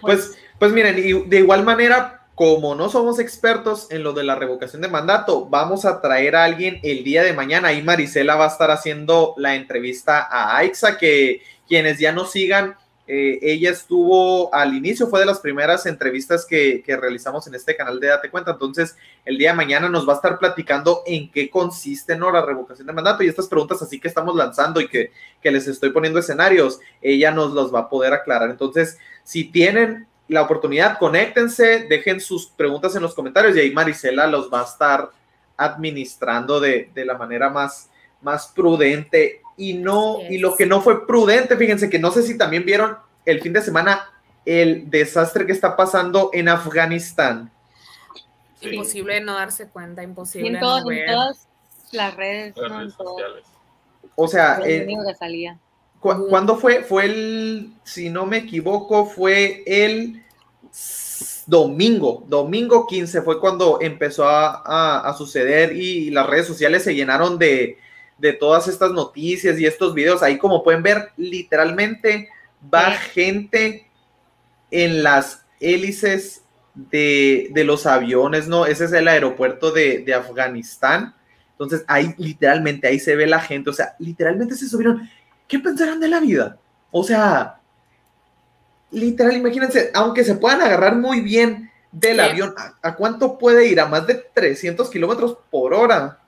Pues, 0.00 0.38
pues 0.58 0.72
miren, 0.72 0.96
y 0.98 1.28
de 1.28 1.38
igual 1.38 1.64
manera, 1.64 2.19
como 2.40 2.74
no 2.74 2.88
somos 2.88 3.18
expertos 3.18 3.86
en 3.90 4.02
lo 4.02 4.14
de 4.14 4.24
la 4.24 4.34
revocación 4.34 4.80
de 4.80 4.88
mandato, 4.88 5.44
vamos 5.50 5.84
a 5.84 6.00
traer 6.00 6.36
a 6.36 6.44
alguien 6.44 6.80
el 6.82 7.04
día 7.04 7.22
de 7.22 7.34
mañana. 7.34 7.68
Ahí 7.68 7.82
Marisela 7.82 8.34
va 8.34 8.46
a 8.46 8.48
estar 8.48 8.70
haciendo 8.70 9.34
la 9.36 9.56
entrevista 9.56 10.22
a 10.22 10.56
Aixa, 10.56 10.96
que 10.96 11.42
quienes 11.68 11.98
ya 11.98 12.12
nos 12.12 12.30
sigan, 12.30 12.76
eh, 13.06 13.40
ella 13.42 13.68
estuvo 13.70 14.54
al 14.54 14.74
inicio, 14.74 15.08
fue 15.08 15.20
de 15.20 15.26
las 15.26 15.40
primeras 15.40 15.84
entrevistas 15.84 16.46
que, 16.46 16.82
que 16.82 16.96
realizamos 16.96 17.46
en 17.46 17.56
este 17.56 17.76
canal 17.76 18.00
de 18.00 18.06
Date 18.06 18.30
Cuenta. 18.30 18.52
Entonces, 18.52 18.96
el 19.26 19.36
día 19.36 19.50
de 19.50 19.56
mañana 19.56 19.90
nos 19.90 20.08
va 20.08 20.14
a 20.14 20.16
estar 20.16 20.38
platicando 20.38 21.02
en 21.04 21.30
qué 21.30 21.50
consiste 21.50 22.16
¿no? 22.16 22.32
la 22.32 22.40
revocación 22.40 22.86
de 22.86 22.94
mandato 22.94 23.22
y 23.22 23.28
estas 23.28 23.48
preguntas 23.48 23.82
así 23.82 24.00
que 24.00 24.08
estamos 24.08 24.34
lanzando 24.34 24.80
y 24.80 24.88
que, 24.88 25.12
que 25.42 25.50
les 25.50 25.68
estoy 25.68 25.90
poniendo 25.90 26.18
escenarios, 26.18 26.80
ella 27.02 27.32
nos 27.32 27.52
los 27.52 27.74
va 27.74 27.80
a 27.80 27.90
poder 27.90 28.14
aclarar. 28.14 28.48
Entonces, 28.48 28.96
si 29.24 29.44
tienen 29.44 30.06
la 30.30 30.42
oportunidad, 30.42 30.98
conéctense, 30.98 31.80
dejen 31.88 32.20
sus 32.20 32.46
preguntas 32.46 32.94
en 32.96 33.02
los 33.02 33.14
comentarios 33.14 33.56
y 33.56 33.60
ahí 33.60 33.70
Marisela 33.72 34.26
los 34.26 34.50
va 34.52 34.62
a 34.62 34.64
estar 34.64 35.10
administrando 35.56 36.58
de, 36.60 36.90
de 36.94 37.04
la 37.04 37.18
manera 37.18 37.50
más, 37.50 37.90
más 38.22 38.48
prudente 38.48 39.42
y 39.56 39.74
no, 39.74 40.18
y 40.28 40.38
lo 40.38 40.56
que 40.56 40.64
no 40.66 40.80
fue 40.80 41.06
prudente, 41.06 41.56
fíjense 41.56 41.90
que 41.90 41.98
no 41.98 42.10
sé 42.10 42.22
si 42.22 42.38
también 42.38 42.64
vieron 42.64 42.96
el 43.26 43.40
fin 43.42 43.52
de 43.52 43.60
semana 43.60 44.10
el 44.46 44.88
desastre 44.88 45.44
que 45.44 45.52
está 45.52 45.76
pasando 45.76 46.30
en 46.32 46.48
Afganistán. 46.48 47.50
Sí, 48.58 48.70
Imposible 48.70 49.20
no 49.20 49.34
darse 49.34 49.68
cuenta, 49.68 50.02
imposible 50.02 50.48
en, 50.48 50.54
no 50.54 50.60
todas- 50.60 50.82
en 50.82 50.88
ver. 50.88 51.06
todas 51.10 51.48
las 51.92 52.14
redes, 52.16 52.54
las 52.56 52.70
¿no? 52.70 52.74
En 52.76 52.80
redes 52.86 52.96
todo. 52.96 53.08
sociales. 53.18 53.44
O 54.16 54.28
sea, 54.28 54.58
Lo 54.58 54.64
eh, 54.66 54.82
único 54.84 55.06
que 55.06 55.14
salía. 55.14 55.58
¿Cu- 56.00 56.26
¿cuándo 56.28 56.56
fue? 56.56 56.82
Fue 56.82 57.04
el, 57.06 57.72
si 57.84 58.10
no 58.10 58.26
me 58.26 58.38
equivoco, 58.38 59.06
fue 59.06 59.62
el 59.66 60.22
domingo, 61.46 62.24
domingo 62.28 62.86
15 62.86 63.22
fue 63.22 63.40
cuando 63.40 63.78
empezó 63.80 64.28
a, 64.28 64.62
a- 64.64 65.08
a 65.08 65.14
suceder 65.14 65.74
y 65.76 66.10
las 66.10 66.26
redes 66.26 66.46
sociales 66.46 66.84
se 66.84 66.94
llenaron 66.94 67.38
de, 67.38 67.78
de 68.18 68.32
todas 68.32 68.68
estas 68.68 68.92
noticias 68.92 69.58
y 69.58 69.66
estos 69.66 69.94
videos. 69.94 70.22
Ahí 70.22 70.38
como 70.38 70.62
pueden 70.62 70.82
ver, 70.82 71.10
literalmente 71.16 72.28
va 72.72 72.92
gente 72.92 73.86
en 74.70 75.02
las 75.02 75.44
hélices 75.58 76.42
de, 76.74 77.48
de 77.52 77.64
los 77.64 77.86
aviones, 77.86 78.46
¿no? 78.46 78.66
Ese 78.66 78.84
es 78.84 78.92
el 78.92 79.08
aeropuerto 79.08 79.72
de, 79.72 79.98
de 80.04 80.14
Afganistán. 80.14 81.14
Entonces 81.52 81.84
ahí 81.88 82.14
literalmente, 82.16 82.86
ahí 82.86 82.98
se 82.98 83.16
ve 83.16 83.26
la 83.26 83.40
gente, 83.40 83.68
o 83.70 83.72
sea, 83.72 83.94
literalmente 83.98 84.54
se 84.54 84.68
subieron 84.68 85.10
¿qué 85.50 85.58
pensarán 85.58 86.00
de 86.00 86.08
la 86.08 86.20
vida? 86.20 86.56
O 86.90 87.04
sea, 87.04 87.60
literal, 88.90 89.36
imagínense, 89.36 89.90
aunque 89.94 90.24
se 90.24 90.36
puedan 90.36 90.62
agarrar 90.62 90.96
muy 90.96 91.20
bien 91.20 91.70
del 91.92 92.16
Sí. 92.16 92.22
avión, 92.22 92.54
¿a, 92.56 92.88
a 92.88 92.94
cuánto 92.96 93.36
puede 93.36 93.66
ir? 93.66 93.80
A 93.80 93.86
más 93.86 94.06
de 94.06 94.14
300 94.14 94.88
kilómetros 94.90 95.36
por 95.50 95.74
hora. 95.74 96.18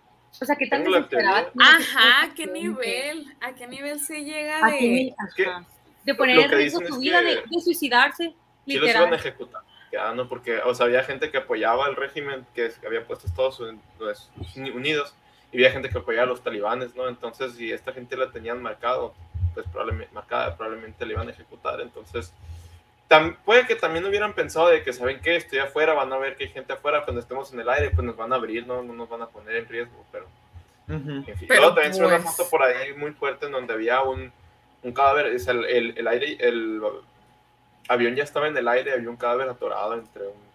O 0.41 0.45
sea, 0.45 0.57
¿qué 0.57 0.67
tan 0.67 0.83
Tengo 0.83 0.97
la 0.97 1.03
desesperada? 1.03 1.51
teoría. 1.51 1.53
tiene 1.53 1.79
que 1.79 1.85
ser 1.85 1.97
Ajá, 1.99 2.35
¿qué 2.35 2.47
nivel? 2.47 3.37
¿A 3.41 3.55
qué 3.55 3.67
nivel 3.69 4.01
se 4.01 4.25
llega 4.25 4.67
¿A 4.67 4.71
qué 4.71 5.15
de...? 6.05 6.15
poner 6.15 6.39
en 6.39 6.51
riesgo 6.51 6.81
su 6.87 6.99
vida, 6.99 7.21
que- 7.21 7.27
de, 7.27 7.35
de 7.49 7.61
suicidarse, 7.63 8.35
Sí 8.67 8.77
los 8.79 8.91
iban 8.91 9.13
a 9.13 9.17
ejecutar. 9.17 9.63
Ya, 9.93 10.13
¿no? 10.15 10.29
Porque, 10.29 10.59
o 10.59 10.75
sea, 10.75 10.87
había 10.87 11.05
gente 11.05 11.31
que 11.31 11.39
apoyaba 11.39 11.87
el 11.89 11.97
régimen 11.97 12.47
que 12.55 12.73
había 12.87 13.05
puesto 13.07 13.27
Estados 13.27 13.61
Unidos 13.61 14.31
Unidos 14.57 15.15
y 15.53 15.57
había 15.57 15.71
gente 15.71 15.91
que 15.91 15.99
apoyaba 15.99 16.25
a 16.25 16.29
los 16.31 16.43
talibanes, 16.43 16.95
¿no? 16.97 17.07
Entonces, 17.09 17.53
si 17.55 17.71
esta 17.71 17.93
gente 17.93 18.17
la 18.17 18.31
tenían 18.31 18.61
marcado, 18.63 19.15
pues 19.55 19.67
probablemente, 19.69 20.13
marcada, 20.15 20.57
probablemente 20.57 21.05
le 21.07 21.13
iban 21.13 21.29
a 21.29 21.31
ejecutar. 21.31 21.81
Entonces, 21.83 22.33
tam- 23.09 23.37
puede 23.45 23.67
que 23.67 23.77
también 23.77 24.05
hubieran 24.07 24.33
pensado 24.33 24.69
de 24.69 24.83
que, 24.83 24.93
¿saben 24.95 25.21
qué? 25.21 25.37
Estoy 25.37 25.59
afuera, 25.59 25.93
van 25.95 26.13
a 26.13 26.17
ver 26.17 26.37
que 26.37 26.45
hay 26.45 26.51
gente 26.51 26.73
afuera, 26.73 27.05
cuando 27.05 27.21
estemos 27.21 27.53
en 27.53 27.61
el 27.61 27.69
aire, 27.69 27.91
pues 27.91 28.05
nos 28.07 28.17
van 28.17 28.33
a 28.33 28.37
abrir, 28.37 28.67
¿no? 28.67 28.83
No 28.83 28.95
nos 28.95 29.09
van 29.09 29.23
a 29.23 29.27
poner 29.27 29.57
en 29.57 29.69
riesgo, 29.69 30.05
pero... 30.11 30.27
En 30.89 31.25
fin, 31.25 31.47
Pero, 31.49 31.61
luego 31.61 31.75
también 31.75 31.95
se 31.95 32.01
ve 32.01 32.07
una 32.09 32.19
pues- 32.19 32.35
foto 32.37 32.51
por 32.51 32.63
ahí 32.63 32.93
muy 32.95 33.13
fuerte 33.13 33.47
en 33.47 33.53
donde 33.53 33.73
había 33.73 34.03
un, 34.03 34.33
un 34.83 34.93
cadáver, 34.93 35.27
es 35.27 35.47
el, 35.49 35.65
el, 35.65 35.97
el 35.97 36.09
aire, 36.09 36.37
el 36.41 36.83
avión 37.89 38.15
ya 38.17 38.25
estaba 38.25 38.49
en 38.49 38.57
el 38.57 38.67
aire, 38.69 38.93
había 38.93 39.09
un 39.09 39.17
cadáver 39.17 39.49
atorado 39.49 39.95
entre 39.95 40.23
un... 40.27 40.53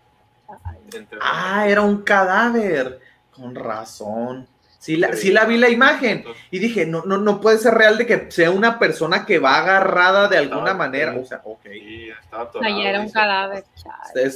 Entre 0.94 1.20
Ah, 1.22 1.66
era 1.68 1.82
un 1.82 2.02
cadáver. 2.04 3.00
Con 3.32 3.54
razón. 3.56 4.48
Sí 4.88 4.96
la, 4.96 5.14
sí 5.18 5.32
la 5.34 5.44
vi 5.44 5.58
la 5.58 5.68
imagen. 5.70 6.24
Y 6.50 6.60
dije, 6.60 6.86
no, 6.86 7.04
no, 7.06 7.18
no 7.18 7.42
puede 7.42 7.58
ser 7.58 7.74
real 7.74 7.98
de 7.98 8.06
que 8.06 8.28
sea 8.32 8.52
una 8.52 8.80
persona 8.80 9.26
que 9.26 9.38
va 9.38 9.58
agarrada 9.60 10.30
de 10.30 10.38
alguna 10.38 10.60
Estaba 10.72 10.78
manera. 10.78 11.16
O 11.20 11.26
sea, 11.26 11.42
ok. 11.44 11.60
Sí, 11.74 12.10
atorado. 12.32 12.80
era 12.80 13.00
un 13.02 13.10
cadáver. 13.10 13.66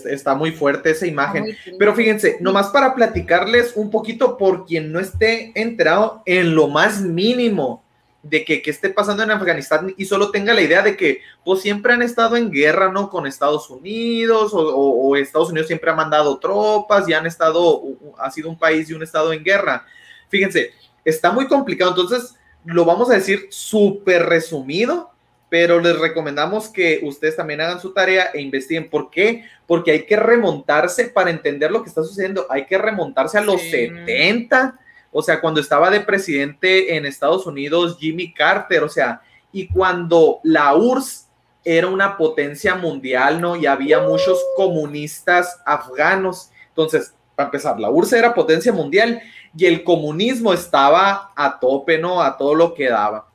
Está 0.09 0.35
muy 0.35 0.51
fuerte 0.51 0.91
esa 0.91 1.07
imagen. 1.07 1.57
Pero 1.79 1.95
fíjense, 1.95 2.35
nomás 2.41 2.67
para 2.67 2.93
platicarles 2.93 3.73
un 3.77 3.89
poquito 3.89 4.37
por 4.37 4.65
quien 4.65 4.91
no 4.91 4.99
esté 4.99 5.53
enterado 5.55 6.21
en 6.25 6.53
lo 6.53 6.67
más 6.67 6.99
mínimo 7.01 7.81
de 8.23 8.43
que, 8.43 8.61
que 8.61 8.69
esté 8.71 8.89
pasando 8.89 9.23
en 9.23 9.31
Afganistán 9.31 9.95
y 9.97 10.05
solo 10.05 10.31
tenga 10.31 10.53
la 10.53 10.61
idea 10.61 10.81
de 10.83 10.95
que 10.97 11.21
pues 11.45 11.61
siempre 11.61 11.93
han 11.93 12.01
estado 12.01 12.35
en 12.35 12.51
guerra, 12.51 12.91
¿no? 12.91 13.09
Con 13.09 13.25
Estados 13.25 13.69
Unidos 13.69 14.53
o, 14.53 14.59
o- 14.59 15.07
o 15.07 15.15
Estados 15.15 15.49
Unidos 15.49 15.67
siempre 15.67 15.89
ha 15.89 15.95
mandado 15.95 16.37
tropas 16.37 17.07
y 17.09 17.13
han 17.13 17.25
estado, 17.25 17.81
ha 18.19 18.29
sido 18.29 18.49
un 18.49 18.59
país 18.59 18.89
y 18.89 18.93
un 18.93 19.01
estado 19.01 19.31
en 19.33 19.43
guerra. 19.43 19.85
Fíjense, 20.31 20.71
está 21.05 21.31
muy 21.31 21.45
complicado, 21.47 21.91
entonces 21.91 22.35
lo 22.65 22.85
vamos 22.85 23.11
a 23.11 23.15
decir 23.15 23.47
súper 23.51 24.25
resumido, 24.25 25.11
pero 25.49 25.79
les 25.79 25.99
recomendamos 25.99 26.69
que 26.69 27.01
ustedes 27.03 27.35
también 27.35 27.59
hagan 27.59 27.81
su 27.81 27.93
tarea 27.93 28.31
e 28.33 28.41
investiguen. 28.41 28.89
¿Por 28.89 29.11
qué? 29.11 29.43
Porque 29.67 29.91
hay 29.91 30.05
que 30.05 30.15
remontarse 30.15 31.09
para 31.09 31.29
entender 31.29 31.71
lo 31.71 31.83
que 31.83 31.89
está 31.89 32.03
sucediendo. 32.03 32.47
Hay 32.49 32.65
que 32.65 32.77
remontarse 32.77 33.37
a 33.37 33.41
los 33.41 33.59
Sí. 33.59 33.69
70, 33.69 34.79
o 35.11 35.21
sea, 35.21 35.41
cuando 35.41 35.59
estaba 35.59 35.89
de 35.91 35.99
presidente 35.99 36.95
en 36.95 37.05
Estados 37.05 37.45
Unidos 37.45 37.97
Jimmy 37.99 38.33
Carter, 38.33 38.83
o 38.83 38.89
sea, 38.89 39.21
y 39.51 39.67
cuando 39.67 40.39
la 40.43 40.73
URSS 40.73 41.27
era 41.65 41.87
una 41.87 42.15
potencia 42.17 42.75
mundial, 42.75 43.41
¿no? 43.41 43.55
Y 43.55 43.65
había 43.65 43.99
muchos 43.99 44.39
comunistas 44.55 45.61
afganos. 45.65 46.49
Entonces, 46.69 47.13
para 47.35 47.47
empezar, 47.47 47.79
la 47.79 47.89
URSS 47.89 48.13
era 48.13 48.33
potencia 48.33 48.71
mundial 48.71 49.21
y 49.55 49.65
el 49.65 49.83
comunismo 49.83 50.53
estaba 50.53 51.31
a 51.35 51.59
tope, 51.59 51.97
¿no? 51.97 52.21
A 52.21 52.37
todo 52.37 52.55
lo 52.55 52.73
que 52.73 52.89
daba. 52.89 53.27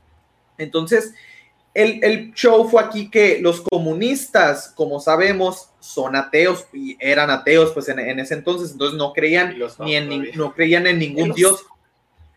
Entonces, 0.58 1.14
el, 1.74 2.02
el 2.02 2.32
show 2.32 2.66
fue 2.68 2.82
aquí 2.82 3.10
que 3.10 3.38
los 3.40 3.60
comunistas, 3.60 4.72
como 4.74 4.98
sabemos, 4.98 5.68
son 5.78 6.16
ateos 6.16 6.66
y 6.72 6.96
eran 6.98 7.28
ateos, 7.30 7.72
pues 7.72 7.88
en, 7.90 7.98
en 7.98 8.18
ese 8.18 8.32
entonces, 8.34 8.72
entonces 8.72 8.96
no 8.96 9.12
creían 9.12 9.58
los 9.58 9.78
ni 9.80 9.94
en, 9.94 10.08
todavía. 10.08 10.32
no 10.36 10.54
creían 10.54 10.86
en 10.86 10.98
ningún 10.98 11.28
Los- 11.28 11.36
dios. 11.36 11.66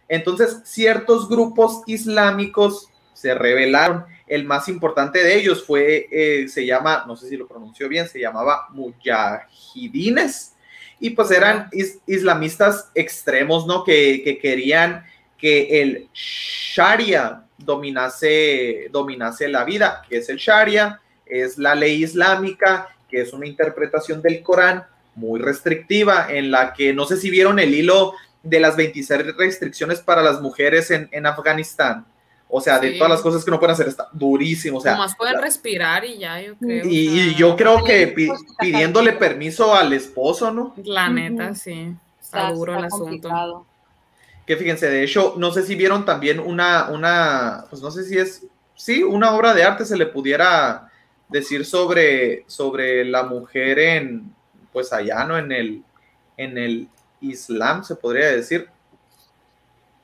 Entonces, 0.10 0.62
ciertos 0.65 1.30
grupos 1.30 1.84
islámicos 1.86 2.88
se 3.13 3.34
rebelaron. 3.34 4.06
El 4.28 4.44
más 4.44 4.68
importante 4.68 5.24
de 5.24 5.38
ellos 5.38 5.63
fue, 5.65 6.08
eh, 6.12 6.48
se 6.50 6.65
llama, 6.65 7.06
no 7.08 7.15
sé 7.15 7.30
si 7.30 7.38
lo 7.38 7.48
pronunció 7.48 7.88
bien, 7.88 8.08
se 8.10 8.20
llamaba 8.20 8.68
Mujahidines. 8.72 10.54
Y 11.00 11.12
pues 11.12 11.32
eran 11.32 11.70
is- 11.72 12.00
islamistas 12.08 12.90
extremos, 12.94 13.66
¿no? 13.66 13.84
Que, 13.84 14.22
que 14.24 14.38
querían 14.38 15.06
que 15.38 15.82
el 15.82 16.10
Sharia 16.14 17.44
dominase, 17.58 18.88
dominase 18.92 19.48
la 19.48 19.64
vida, 19.64 20.02
que 20.10 20.18
es 20.18 20.30
el 20.30 20.38
Sharia, 20.38 21.00
es 21.26 21.58
la 21.58 21.76
ley 21.76 22.04
islámica, 22.04 22.90
que 23.10 23.22
es 23.22 23.34
una 23.34 23.48
interpretación 23.48 24.22
del 24.22 24.42
Corán 24.44 24.84
muy 25.16 25.40
restrictiva, 25.40 26.28
en 26.30 26.52
la 26.52 26.74
que 26.74 26.94
no 26.94 27.06
sé 27.06 27.18
si 27.18 27.30
vieron 27.30 27.60
el 27.60 27.74
hilo 27.74 28.14
de 28.44 28.60
las 28.60 28.76
26 28.78 29.36
restricciones 29.36 30.00
para 30.00 30.22
las 30.22 30.42
mujeres 30.42 30.92
en, 30.92 31.10
en 31.12 31.26
Afganistán. 31.26 32.06
O 32.52 32.60
sea, 32.60 32.80
de 32.80 32.94
Sí. 32.94 32.98
todas 32.98 33.12
las 33.12 33.22
cosas 33.22 33.46
que 33.46 33.52
no 33.52 33.60
pueden 33.60 33.74
hacer, 33.74 33.88
está 33.88 34.10
durísimo. 34.12 34.80
O 34.80 34.82
sea, 34.82 34.94
Nomás 34.94 35.16
pueden 35.16 35.36
la- 35.36 35.42
respirar 35.42 36.04
y 36.04 36.18
ya, 36.18 36.42
yo 36.42 36.56
creo. 36.58 36.84
y, 36.86 37.36
yo 37.36 37.56
creo 37.56 37.84
que 37.84 38.08
pi- 38.08 38.32
pidiéndole 38.60 39.14
permiso 39.14 39.76
al 39.76 39.94
esposo, 39.94 40.50
¿no? 40.52 40.74
La 40.84 41.10
neta, 41.10 41.54
sí. 41.54 41.94
Está, 42.20 42.52
duro 42.52 42.78
el 42.78 42.86
asunto. 42.86 43.04
complicado. 43.06 43.66
Que 44.48 44.58
fíjense, 44.58 44.90
de 44.90 45.04
hecho, 45.04 45.36
no 45.38 45.52
sé 45.52 45.62
si 45.64 45.76
vieron 45.76 46.06
también 46.06 46.40
una, 46.40 46.90
una, 46.90 47.66
pues 47.70 47.84
no 47.84 47.92
sé 47.92 48.04
si 48.04 48.18
es, 48.18 48.44
sí, 48.76 49.04
una 49.04 49.34
obra 49.36 49.54
de 49.54 49.64
arte 49.64 49.86
se 49.86 49.96
le 49.96 50.08
pudiera 50.08 50.90
decir 51.28 51.64
sobre, 51.66 52.46
sobre 52.48 53.06
la 53.06 53.22
mujer 53.24 53.78
en, 53.78 54.34
pues 54.74 54.92
allá, 54.92 55.24
¿no? 55.24 55.38
En 55.38 55.52
el, 55.52 55.84
en 56.38 56.58
el 56.58 56.88
Islam, 57.22 57.84
se 57.84 57.96
podría 57.96 58.32
decir. 58.32 58.68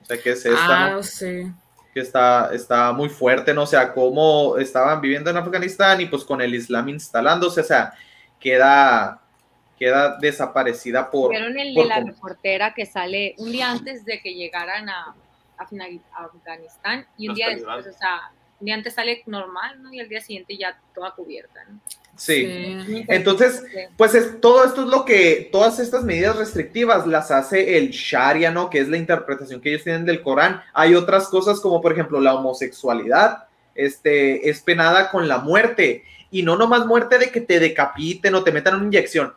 O 0.03 0.05
sea, 0.05 0.17
que 0.21 0.29
es 0.31 0.45
esta, 0.45 0.85
Ah, 0.85 0.89
¿no? 0.91 1.01
sí. 1.03 1.51
Que 1.95 2.01
está, 2.01 2.49
está 2.53 2.91
muy 2.91 3.07
fuerte, 3.07 3.53
¿no? 3.53 3.63
O 3.63 3.65
sea, 3.65 3.93
cómo 3.93 4.57
estaban 4.57 4.99
viviendo 4.99 5.29
en 5.29 5.37
Afganistán 5.37 6.01
y 6.01 6.07
pues 6.07 6.25
con 6.25 6.41
el 6.41 6.53
Islam 6.53 6.89
instalándose, 6.89 7.61
o 7.61 7.63
sea, 7.63 7.93
queda, 8.37 9.21
queda 9.79 10.17
desaparecida 10.17 11.09
por... 11.09 11.31
¿Vieron 11.31 11.57
el 11.57 11.73
de 11.73 11.85
la 11.85 12.01
reportera 12.01 12.73
que 12.73 12.85
sale 12.85 13.33
un 13.37 13.49
día 13.49 13.71
antes 13.71 14.03
de 14.03 14.19
que 14.19 14.33
llegaran 14.33 14.89
a, 14.89 15.15
a 15.57 16.25
Afganistán 16.25 17.07
y 17.17 17.29
un 17.29 17.29
Los 17.29 17.35
día 17.37 17.49
después, 17.51 17.87
o 17.87 17.97
sea, 17.97 18.29
un 18.59 18.65
día 18.65 18.75
antes 18.75 18.93
sale 18.93 19.23
normal, 19.25 19.81
¿no? 19.81 19.93
Y 19.93 20.01
al 20.01 20.09
día 20.09 20.19
siguiente 20.19 20.57
ya 20.57 20.77
toda 20.93 21.11
cubierta, 21.11 21.63
¿no? 21.63 21.79
Sí. 22.15 22.77
Sí. 22.85 23.05
Entonces, 23.07 23.63
Pues 23.97 24.15
es, 24.15 24.39
todo 24.41 24.63
esto 24.63 24.83
es 24.83 24.87
lo 24.87 25.05
que, 25.05 25.49
todas 25.51 25.79
estas 25.79 26.03
medidas 26.03 26.35
restrictivas 26.35 27.07
las 27.07 27.31
hace 27.31 27.77
el 27.77 27.91
Sharia, 27.91 28.51
¿no? 28.51 28.69
Que 28.69 28.79
es 28.79 28.89
la 28.89 28.97
interpretación 28.97 29.61
que 29.61 29.69
ellos 29.69 29.83
tienen 29.83 30.05
del 30.05 30.21
Corán. 30.21 30.61
Hay 30.73 30.95
otras 30.95 31.27
cosas 31.27 31.59
como, 31.59 31.81
por 31.81 31.91
ejemplo, 31.93 32.19
la 32.19 32.35
homosexualidad, 32.35 33.45
este, 33.73 34.49
es 34.49 34.61
penada 34.61 35.11
con 35.11 35.27
la 35.27 35.39
muerte. 35.39 36.03
Y 36.31 36.43
no 36.43 36.57
nomás 36.57 36.85
muerte 36.85 37.17
de 37.17 37.31
que 37.31 37.41
te 37.41 37.59
decapiten 37.59 38.35
o 38.35 38.43
te 38.43 38.51
metan 38.51 38.75
una 38.75 38.85
inyección. 38.85 39.33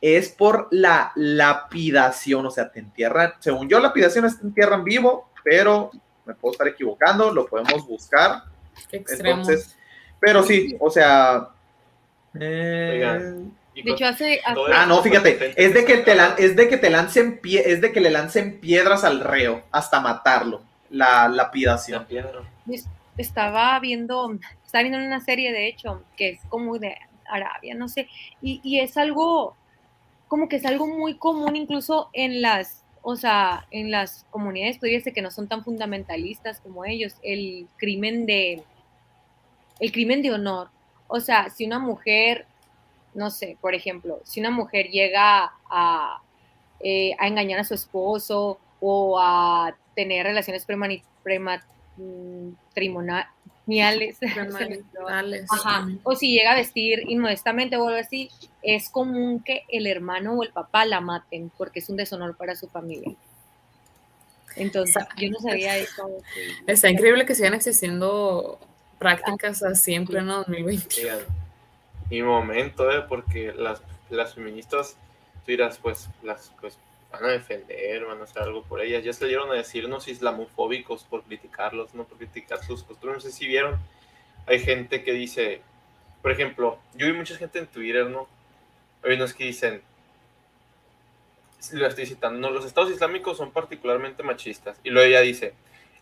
Es 0.00 0.28
por 0.28 0.68
la 0.70 1.12
lapidación, 1.14 2.44
o 2.46 2.50
sea, 2.50 2.70
te 2.70 2.80
entierran, 2.80 3.34
según 3.38 3.68
yo, 3.68 3.80
lapidación 3.80 4.24
es 4.24 4.38
te 4.38 4.46
entierran 4.46 4.84
vivo, 4.84 5.30
pero 5.42 5.90
me 6.26 6.34
puedo 6.34 6.52
estar 6.52 6.68
equivocando, 6.68 7.32
lo 7.32 7.46
podemos 7.46 7.86
buscar. 7.86 8.44
Qué. 8.90 9.04
Entonces, 9.08 9.76
pero 10.20 10.42
sí, 10.42 10.76
o 10.80 10.90
sea... 10.90 11.53
eh, 12.40 12.90
Oigan, 12.92 13.52
De 13.74 13.90
hecho, 13.90 14.06
hace, 14.06 14.40
Ah, 14.44 14.86
no, 14.86 15.02
fíjate, 15.02 15.52
es 15.56 15.74
de 15.74 15.84
que 15.84 15.98
te 15.98 16.16
es 16.38 16.56
de 16.56 16.68
que 16.68 16.76
te 16.76 16.90
lancen 16.90 17.38
pie, 17.38 17.62
es 17.66 17.80
de 17.80 17.92
que 17.92 18.00
le 18.00 18.10
lancen 18.10 18.60
piedras 18.60 19.04
al 19.04 19.20
reo 19.20 19.62
hasta 19.70 20.00
matarlo. 20.00 20.62
La 20.90 21.28
lapidación. 21.28 22.06
la 22.08 22.24
estaba 23.16 23.78
viendo, 23.80 24.38
estaba 24.64 24.82
viendo 24.82 24.98
una 24.98 25.20
serie 25.20 25.52
de 25.52 25.68
hecho, 25.68 26.02
que 26.16 26.30
es 26.30 26.40
como 26.48 26.78
de 26.78 26.96
Arabia, 27.26 27.74
no 27.74 27.88
sé, 27.88 28.08
y, 28.42 28.60
y 28.62 28.80
es 28.80 28.96
algo, 28.96 29.56
como 30.28 30.48
que 30.48 30.56
es 30.56 30.66
algo 30.66 30.86
muy 30.86 31.14
común 31.14 31.56
incluso 31.56 32.10
en 32.12 32.42
las, 32.42 32.82
o 33.02 33.16
sea, 33.16 33.66
en 33.70 33.90
las 33.90 34.26
comunidades, 34.30 34.78
podría 34.78 35.00
ser 35.00 35.12
que 35.12 35.22
no 35.22 35.30
son 35.30 35.48
tan 35.48 35.64
fundamentalistas 35.64 36.60
como 36.60 36.84
ellos, 36.84 37.14
el 37.22 37.66
crimen 37.76 38.26
de, 38.26 38.62
el 39.80 39.92
crimen 39.92 40.22
de 40.22 40.32
honor. 40.32 40.68
O 41.08 41.20
sea, 41.20 41.50
si 41.50 41.66
una 41.66 41.78
mujer, 41.78 42.46
no 43.14 43.30
sé, 43.30 43.56
por 43.60 43.74
ejemplo, 43.74 44.20
si 44.24 44.40
una 44.40 44.50
mujer 44.50 44.88
llega 44.88 45.52
a, 45.70 46.20
eh, 46.80 47.14
a 47.18 47.26
engañar 47.28 47.60
a 47.60 47.64
su 47.64 47.74
esposo 47.74 48.58
o 48.80 49.18
a 49.20 49.74
tener 49.94 50.26
relaciones 50.26 50.66
premani- 50.66 51.02
prema- 51.22 51.62
mm, 51.96 52.50
Ajá. 55.50 55.88
O 56.02 56.14
si 56.16 56.32
llega 56.34 56.52
a 56.52 56.56
vestir 56.56 57.02
inmodestamente 57.08 57.76
o 57.76 57.86
algo 57.88 57.98
así, 58.00 58.28
es 58.62 58.90
común 58.90 59.40
que 59.42 59.62
el 59.68 59.86
hermano 59.86 60.34
o 60.34 60.42
el 60.42 60.50
papá 60.50 60.84
la 60.84 61.00
maten 61.00 61.50
porque 61.56 61.78
es 61.78 61.88
un 61.88 61.96
deshonor 61.96 62.36
para 62.36 62.56
su 62.56 62.68
familia. 62.68 63.14
Entonces, 64.56 65.02
yo 65.16 65.30
no 65.30 65.38
sabía 65.40 65.76
eso. 65.78 66.08
Está 66.66 66.88
increíble 66.90 67.26
que 67.26 67.34
sigan 67.34 67.54
existiendo 67.54 68.58
prácticas 68.98 69.62
así 69.62 69.94
en 69.94 70.06
pleno 70.06 70.38
2020. 70.38 70.96
Digan, 70.96 71.18
Y 72.10 72.22
momento, 72.22 72.90
¿eh? 72.90 73.02
Porque 73.08 73.52
las, 73.52 73.82
las 74.10 74.34
feministas, 74.34 74.96
tú 75.44 75.52
dirás, 75.52 75.78
pues, 75.78 76.08
las 76.22 76.52
pues, 76.60 76.78
van 77.10 77.24
a 77.24 77.28
defender, 77.28 78.04
van 78.04 78.20
a 78.20 78.24
hacer 78.24 78.42
algo 78.42 78.62
por 78.62 78.80
ellas. 78.80 79.04
Ya 79.04 79.12
salieron 79.12 79.50
a 79.50 79.54
decirnos 79.54 80.08
islamofóbicos 80.08 81.04
por 81.04 81.22
criticarlos, 81.22 81.94
no 81.94 82.04
por 82.04 82.18
criticar 82.18 82.62
sus 82.64 82.82
costumbres. 82.82 83.24
No 83.24 83.30
sé 83.30 83.36
si 83.36 83.46
vieron, 83.46 83.78
hay 84.46 84.58
gente 84.60 85.02
que 85.02 85.12
dice, 85.12 85.62
por 86.22 86.32
ejemplo, 86.32 86.78
yo 86.94 87.06
vi 87.06 87.12
mucha 87.12 87.36
gente 87.36 87.58
en 87.58 87.66
Twitter, 87.66 88.06
¿no? 88.06 88.28
Hay 89.02 89.14
unos 89.14 89.34
que 89.34 89.44
dicen, 89.44 89.82
lo 91.72 91.86
estoy 91.86 92.06
citando, 92.06 92.38
no, 92.40 92.50
los 92.50 92.64
estados 92.64 92.90
islámicos 92.90 93.36
son 93.36 93.50
particularmente 93.50 94.22
machistas. 94.22 94.78
Y 94.84 94.90
luego 94.90 95.08
ella 95.08 95.20
dice, 95.20 95.54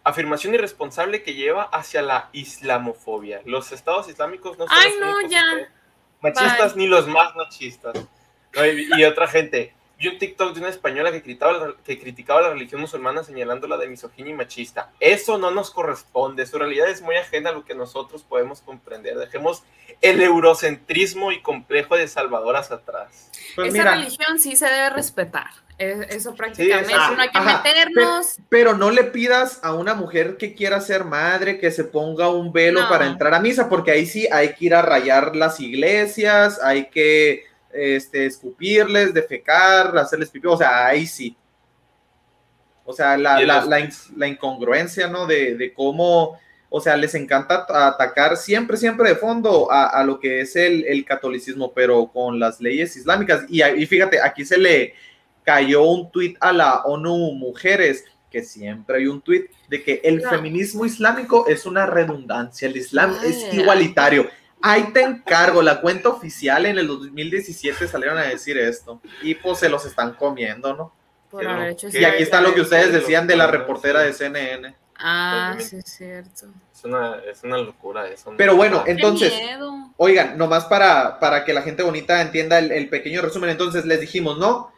afirmación 0.04 0.54
irresponsable 0.54 1.22
que 1.22 1.34
lleva 1.34 1.64
hacia 1.64 2.02
la 2.02 2.28
islamofobia. 2.32 3.40
Los 3.44 3.72
estados 3.72 4.08
islámicos 4.08 4.58
no 4.58 4.66
son 4.66 4.76
Ay, 4.78 4.90
los 4.92 5.00
no, 5.00 5.12
únicos 5.16 5.30
ya. 5.30 5.42
que- 5.56 5.66
machistas 6.20 6.76
ni 6.76 6.86
los 6.86 7.06
más 7.08 7.34
machistas. 7.36 7.94
No, 8.54 8.66
y, 8.66 8.88
y 8.96 9.04
otra 9.04 9.26
gente. 9.26 9.74
Vi 9.98 10.08
un 10.08 10.18
TikTok 10.18 10.52
de 10.54 10.60
una 10.60 10.68
española 10.68 11.12
que 11.12 11.22
criticaba, 11.22 11.52
la- 11.52 11.74
que 11.84 11.98
criticaba 12.00 12.40
la 12.42 12.50
religión 12.50 12.80
musulmana 12.80 13.22
señalándola 13.22 13.76
de 13.76 13.86
misoginia 13.86 14.32
y 14.32 14.34
machista. 14.36 14.90
Eso 14.98 15.38
no 15.38 15.52
nos 15.52 15.70
corresponde. 15.70 16.44
Su 16.46 16.58
realidad 16.58 16.88
es 16.88 17.02
muy 17.02 17.14
ajena 17.16 17.50
a 17.50 17.52
lo 17.52 17.64
que 17.64 17.74
nosotros 17.76 18.22
podemos 18.24 18.60
comprender. 18.62 19.16
Dejemos 19.16 19.62
el 20.00 20.20
eurocentrismo 20.20 21.30
y 21.30 21.40
complejo 21.40 21.96
de 21.96 22.08
salvadoras 22.08 22.72
atrás. 22.72 23.30
Pues 23.54 23.68
Esa 23.74 23.78
mira, 23.78 23.94
religión 23.94 24.40
sí 24.40 24.56
se 24.56 24.66
debe 24.66 24.90
respetar. 24.90 25.50
Es- 25.78 26.06
Eso 26.11 26.35
prácticamente, 26.35 26.92
no 26.94 27.20
hay 27.22 27.28
que 27.30 27.38
Ajá, 27.38 27.62
meternos. 27.64 28.37
pero 28.48 28.76
no 28.76 28.90
le 28.90 29.04
pidas 29.04 29.58
a 29.62 29.74
una 29.74 29.94
mujer 29.94 30.37
que 30.37 30.54
quiera 30.54 30.80
ser 30.80 31.04
madre 31.04 31.58
que 31.58 31.70
se 31.70 31.85
ponga 31.85 32.28
un 32.28 32.52
velo 32.52 32.82
No. 32.82 32.88
para 32.88 33.06
entrar 33.06 33.35
a 33.35 33.40
misa, 33.40 33.68
porque 33.68 33.90
ahí 33.90 34.06
sí 34.06 34.28
hay 34.30 34.54
que 34.54 34.66
ir 34.66 34.74
a 34.74 34.82
rayar 34.82 35.35
las 35.35 35.58
iglesias, 35.61 36.61
hay 36.62 36.88
que 36.88 37.44
este, 37.72 38.26
escupirles, 38.26 39.14
defecar, 39.14 39.96
hacerles 39.96 40.28
pipí, 40.30 40.46
o 40.46 40.56
sea, 40.56 40.87
ahí 40.87 41.06
sí. 41.06 41.37
O 42.85 42.92
sea, 42.92 43.16
la, 43.16 43.40
la, 43.40 43.64
la 43.64 43.80
in- 43.80 43.90
la 44.16 44.26
incongruencia, 44.28 45.06
¿no? 45.08 45.26
De, 45.26 45.54
de 45.56 45.72
cómo, 45.72 46.38
o 46.68 46.80
sea, 46.80 46.96
les 46.96 47.14
encanta 47.14 47.64
atacar 47.68 48.37
siempre, 48.37 48.76
siempre 48.76 49.08
de 49.08 49.14
fondo 49.16 49.70
a, 49.72 49.87
a 49.87 50.04
lo 50.04 50.18
que 50.20 50.40
es 50.42 50.54
el, 50.56 50.85
el 50.87 51.04
catolicismo, 51.04 51.72
pero 51.72 52.08
con 52.12 52.38
las 52.38 52.61
leyes 52.61 52.96
islámicas. 52.96 53.44
Y, 53.48 53.62
y 53.62 53.87
fíjate, 53.87 54.20
aquí 54.20 54.44
se 54.44 54.58
le 54.58 54.94
cayó 55.44 55.83
un 55.85 56.11
tuit 56.11 56.37
a 56.40 56.52
la 56.52 56.83
ONU 56.85 57.33
Mujeres, 57.33 58.05
que 58.31 58.42
siempre 58.42 58.98
hay 58.98 59.07
un 59.07 59.20
tuit 59.20 59.50
de 59.68 59.83
que 59.83 60.00
el 60.05 60.22
No. 60.22 60.31
feminismo 60.31 60.85
islámico 60.87 61.46
es 61.48 61.66
una 61.66 61.87
redundancia, 61.87 62.68
el 62.68 62.76
islam 62.76 63.14
es 63.24 63.44
Ay. 63.50 63.61
igualitario. 63.61 64.28
Ahí 64.62 64.92
te 64.92 65.02
encargo, 65.02 65.61
la 65.61 65.81
cuenta 65.81 66.09
oficial 66.09 66.66
en 66.66 66.78
el 66.78 66.87
2017 66.87 67.87
salieron 67.88 68.16
a 68.18 68.22
decir 68.22 68.57
esto 68.57 69.00
y 69.22 69.35
pues 69.35 69.59
se 69.59 69.68
los 69.68 69.85
están 69.85 70.14
comiendo, 70.14 70.74
¿no? 70.74 70.92
Por 71.31 71.44
hecho 71.64 71.90
que- 71.90 72.00
Y 72.00 72.05
aquí 72.05 72.22
está 72.22 72.40
lo 72.40 72.55
que 72.55 72.61
ustedes 72.61 72.92
decían 72.92 73.26
de 73.26 73.37
la 73.37 73.46
reportera 73.48 74.00
de 74.00 74.12
CNN. 74.12 74.74
Ah, 74.96 75.57
sí, 75.59 75.76
es 75.76 75.85
cierto. 75.87 76.46
Es 76.72 76.85
una, 76.85 77.16
es 77.31 77.42
una 77.42 77.59
locura 77.59 78.07
eso. 78.09 78.33
Pero 78.37 78.55
bueno, 78.57 78.85
entonces. 78.87 79.33
Oigan, 79.96 80.38
nomás 80.38 80.64
para, 80.66 81.18
para 81.20 81.44
que 81.44 81.52
la 81.52 81.62
gente 81.62 81.83
bonita 81.83 82.20
entienda 82.22 82.59
el, 82.59 82.70
el 82.72 82.88
pequeño 82.88 83.20
resumen, 83.22 83.50
entonces 83.50 83.85
les 83.85 84.00
dijimos, 84.00 84.38
¿no? 84.38 84.71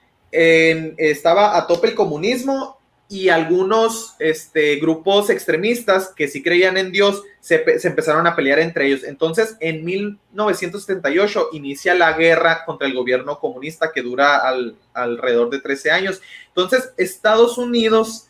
Estaba 0.98 1.56
a 1.56 1.66
tope 1.66 1.88
el 1.88 1.94
comunismo 1.94 2.78
y 3.08 3.28
algunos 3.28 4.14
este, 4.18 4.76
grupos 4.76 5.28
extremistas 5.30 6.08
que 6.16 6.26
sí 6.26 6.42
creían 6.42 6.76
en 6.78 6.90
Dios 6.90 7.22
se, 7.38 7.78
se 7.78 7.86
empezaron 7.88 8.26
a 8.26 8.34
pelear 8.34 8.58
entre 8.58 8.86
ellos. 8.86 9.04
Entonces, 9.04 9.56
en 9.60 9.84
1978 9.84 11.48
inicia 11.52 11.94
la 11.94 12.12
guerra 12.14 12.64
contra 12.64 12.86
el 12.86 12.94
gobierno 12.94 13.38
comunista 13.38 13.92
que 13.92 14.02
dura 14.02 14.38
al- 14.38 14.76
alrededor 14.94 15.50
de 15.50 15.60
13 15.60 15.90
años. 15.90 16.20
Entonces, 16.48 16.92
Estados 16.96 17.58
Unidos 17.58 18.26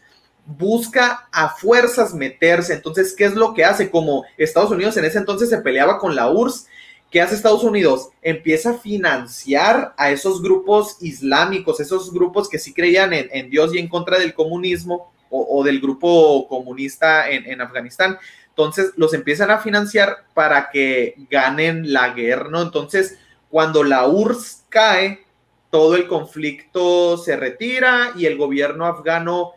busca 0.47 1.29
a 1.33 1.49
fuerzas 1.51 2.12
meterse. 2.12 2.75
Entonces, 2.75 3.14
¿qué 3.17 3.25
es 3.25 3.35
lo 3.35 3.55
que 3.55 3.64
hace? 3.64 3.90
Como 3.90 4.25
Estados 4.37 4.71
Unidos 4.71 4.97
en 4.97 5.05
ese 5.07 5.19
entonces 5.19 5.49
se 5.49 5.59
peleaba 5.59 5.99
con 5.99 6.14
la 6.14 6.31
URSS, 6.31 6.67
¿qué 7.14 7.20
hace 7.20 7.37
Estados 7.37 7.62
Unidos? 7.62 8.09
Empieza 8.22 8.70
a 8.70 8.79
financiar 8.79 9.94
a 9.96 10.11
esos 10.11 10.42
grupos 10.42 10.96
islámicos, 11.00 11.79
esos 11.79 12.12
grupos 12.12 12.48
que 12.48 12.59
sí 12.59 12.74
creían 12.74 13.12
en, 13.12 13.50
Dios 13.50 13.72
y 13.72 13.79
en 13.79 13.87
contra 13.87 14.18
del 14.18 14.35
comunismo 14.35 15.12
o, 15.31 15.61
o 15.61 15.62
del 15.62 15.81
grupo 15.81 16.48
comunista 16.48 17.31
en, 17.31 17.46
en 17.46 17.61
Afganistán. 17.61 18.18
Entonces, 18.48 18.94
los 18.96 19.14
empiezan 19.14 19.53
a 19.53 19.59
financiar 19.59 20.24
para 20.35 20.70
que 20.70 21.14
ganen 21.31 21.92
la 21.92 22.09
guerra, 22.09 22.48
¿no? 22.50 22.61
Entonces, 22.61 23.16
cuando 23.48 23.85
la 23.85 24.09
URSS 24.09 24.64
cae, 24.68 25.24
todo 25.70 25.94
el 25.94 26.09
conflicto 26.09 27.16
se 27.16 27.37
retira 27.37 28.11
y 28.16 28.27
el 28.27 28.37
gobierno 28.37 28.87
afgano 28.87 29.53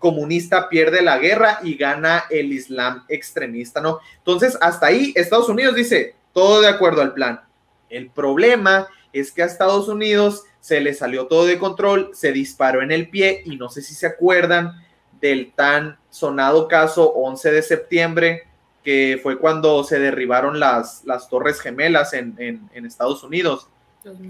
comunista 0.00 0.68
pierde 0.68 1.02
la 1.02 1.18
guerra 1.18 1.60
y 1.62 1.76
gana 1.76 2.24
el 2.30 2.52
Islam 2.52 3.04
extremista, 3.08 3.80
¿no? 3.80 4.00
Entonces, 4.18 4.58
hasta 4.60 4.86
ahí 4.86 5.12
Estados 5.14 5.48
Unidos 5.48 5.76
dice, 5.76 6.15
todo 6.36 6.60
de 6.60 6.68
acuerdo 6.68 7.00
al 7.00 7.14
plan. 7.14 7.40
El 7.88 8.10
problema 8.10 8.88
es 9.14 9.32
que 9.32 9.42
a 9.42 9.46
Estados 9.46 9.88
Unidos 9.88 10.42
se 10.60 10.82
le 10.82 10.92
salió 10.92 11.28
todo 11.28 11.46
de 11.46 11.58
control, 11.58 12.10
se 12.12 12.30
disparó 12.30 12.82
en 12.82 12.92
el 12.92 13.08
pie 13.08 13.40
y 13.46 13.56
no 13.56 13.70
sé 13.70 13.80
si 13.80 13.94
se 13.94 14.06
acuerdan 14.06 14.84
del 15.18 15.52
tan 15.54 15.96
sonado 16.10 16.68
caso 16.68 17.08
11 17.14 17.52
de 17.52 17.62
septiembre, 17.62 18.42
que 18.84 19.18
fue 19.22 19.38
cuando 19.38 19.82
se 19.82 19.98
derribaron 19.98 20.60
las, 20.60 21.02
las 21.06 21.30
torres 21.30 21.58
gemelas 21.58 22.12
en, 22.12 22.34
en- 22.36 22.68
en 22.74 22.84
Estados 22.84 23.24
Unidos 23.24 23.68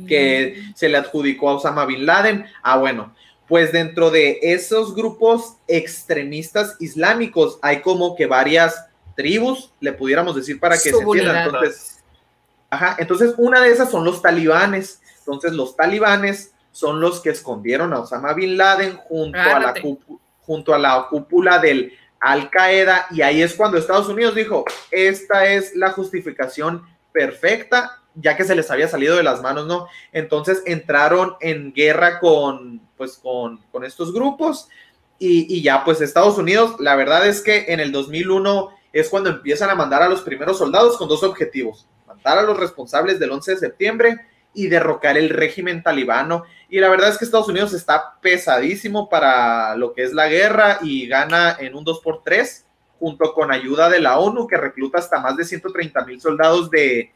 que 0.06 0.62
se 0.76 0.88
le 0.88 0.96
adjudicó 0.98 1.50
a 1.50 1.54
Osama 1.56 1.86
Bin 1.86 2.06
Laden. 2.06 2.46
Ah, 2.62 2.78
bueno, 2.78 3.12
pues 3.48 3.72
dentro 3.72 4.10
de 4.12 4.38
esos 4.42 4.94
grupos 4.94 5.56
extremistas 5.66 6.76
islámicos 6.78 7.58
hay 7.62 7.80
como 7.82 8.14
que 8.14 8.26
varias 8.26 8.86
tribus, 9.16 9.72
le 9.80 9.92
pudiéramos 9.92 10.36
decir 10.36 10.60
para 10.60 10.76
que 10.76 10.90
se 10.90 10.90
entienda. 10.90 11.44
Subunidades. 11.44 11.46
Entonces, 11.54 11.95
ajá, 12.70 12.96
entonces 12.98 13.34
una 13.38 13.60
de 13.60 13.70
esas 13.70 13.90
son 13.90 14.04
los 14.04 14.22
talibanes. 14.22 15.00
Entonces 15.18 15.52
los 15.52 15.76
talibanes 15.76 16.52
son 16.72 17.00
los 17.00 17.20
que 17.20 17.30
escondieron 17.30 17.92
a 17.92 18.00
Osama 18.00 18.34
Bin 18.34 18.56
Laden 18.56 18.96
junto 19.08 19.38
a 19.38 19.58
la, 19.58 19.74
junto 20.40 20.74
a 20.74 20.78
la 20.78 21.06
cúpula 21.08 21.58
del 21.58 21.92
Al 22.20 22.50
Qaeda 22.50 23.06
y 23.10 23.22
ahí 23.22 23.42
es 23.42 23.54
cuando 23.54 23.78
Estados 23.78 24.08
Unidos 24.08 24.34
dijo, 24.34 24.64
esta 24.90 25.46
es 25.46 25.74
la 25.74 25.90
justificación 25.92 26.82
perfecta, 27.12 28.02
ya 28.14 28.36
que 28.36 28.44
se 28.44 28.54
les 28.54 28.70
había 28.70 28.88
salido 28.88 29.16
de 29.16 29.22
las 29.22 29.42
manos, 29.42 29.66
¿no? 29.66 29.88
Entonces 30.12 30.62
entraron 30.66 31.36
en 31.40 31.72
guerra 31.72 32.20
con, 32.20 32.80
pues, 32.96 33.16
con, 33.16 33.58
con 33.72 33.84
estos 33.84 34.12
grupos 34.12 34.68
y, 35.18 35.52
y 35.54 35.62
ya, 35.62 35.82
pues 35.82 36.00
Estados 36.00 36.36
Unidos, 36.36 36.76
la 36.78 36.94
verdad 36.94 37.26
es 37.26 37.40
que 37.40 37.66
en 37.68 37.80
el 37.80 37.90
2001 37.90 38.70
es 38.92 39.08
cuando 39.08 39.30
empiezan 39.30 39.70
a 39.70 39.74
mandar 39.74 40.02
a 40.02 40.08
los 40.08 40.22
primeros 40.22 40.58
soldados 40.58 40.96
con 40.98 41.08
dos 41.08 41.22
objetivos, 41.22 41.86
a 42.26 42.42
los 42.42 42.58
responsables 42.58 43.18
del 43.18 43.30
11 43.30 43.52
de 43.52 43.56
septiembre 43.58 44.20
y 44.54 44.68
derrocar 44.68 45.18
el 45.18 45.30
régimen 45.30 45.82
talibano. 45.82 46.44
Y 46.68 46.80
la 46.80 46.88
verdad 46.88 47.10
es 47.10 47.18
que 47.18 47.24
Estados 47.24 47.48
Unidos 47.48 47.72
está 47.74 48.18
pesadísimo 48.20 49.08
para 49.08 49.76
lo 49.76 49.92
que 49.92 50.02
es 50.02 50.12
la 50.12 50.28
guerra 50.28 50.78
y 50.82 51.06
gana 51.06 51.56
en 51.60 51.74
un 51.74 51.84
2x3 51.84 52.64
junto 52.98 53.34
con 53.34 53.52
ayuda 53.52 53.90
de 53.90 54.00
la 54.00 54.18
ONU 54.18 54.46
que 54.46 54.56
recluta 54.56 54.98
hasta 54.98 55.20
más 55.20 55.36
de 55.36 55.44
130 55.44 56.04
mil 56.06 56.20
soldados 56.20 56.70
de, 56.70 57.12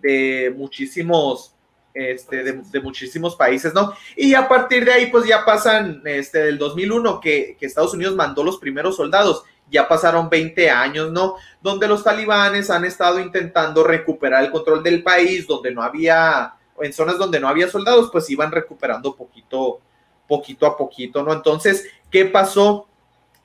de 0.00 0.52
muchísimos 0.54 1.54
este, 1.94 2.42
de, 2.42 2.62
de 2.70 2.80
muchísimos 2.80 3.36
países, 3.36 3.74
¿no? 3.74 3.92
Y 4.16 4.32
a 4.32 4.48
partir 4.48 4.84
de 4.84 4.92
ahí, 4.92 5.06
pues 5.10 5.26
ya 5.26 5.44
pasan, 5.44 6.00
este, 6.06 6.38
del 6.38 6.56
2001, 6.56 7.20
que, 7.20 7.56
que 7.60 7.66
Estados 7.66 7.92
Unidos 7.92 8.14
mandó 8.14 8.42
los 8.42 8.58
primeros 8.58 8.96
soldados, 8.96 9.44
ya 9.72 9.88
pasaron 9.88 10.28
20 10.28 10.70
años, 10.70 11.10
¿no? 11.10 11.36
Donde 11.60 11.88
los 11.88 12.04
talibanes 12.04 12.70
han 12.70 12.84
estado 12.84 13.18
intentando 13.18 13.82
recuperar 13.82 14.44
el 14.44 14.50
control 14.50 14.82
del 14.82 15.02
país, 15.02 15.46
donde 15.46 15.72
no 15.72 15.82
había, 15.82 16.54
en 16.80 16.92
zonas 16.92 17.18
donde 17.18 17.40
no 17.40 17.48
había 17.48 17.68
soldados, 17.68 18.10
pues 18.12 18.28
iban 18.30 18.52
recuperando 18.52 19.16
poquito, 19.16 19.80
poquito 20.28 20.66
a 20.66 20.76
poquito, 20.76 21.22
¿no? 21.22 21.32
Entonces, 21.32 21.86
¿qué 22.10 22.26
pasó? 22.26 22.86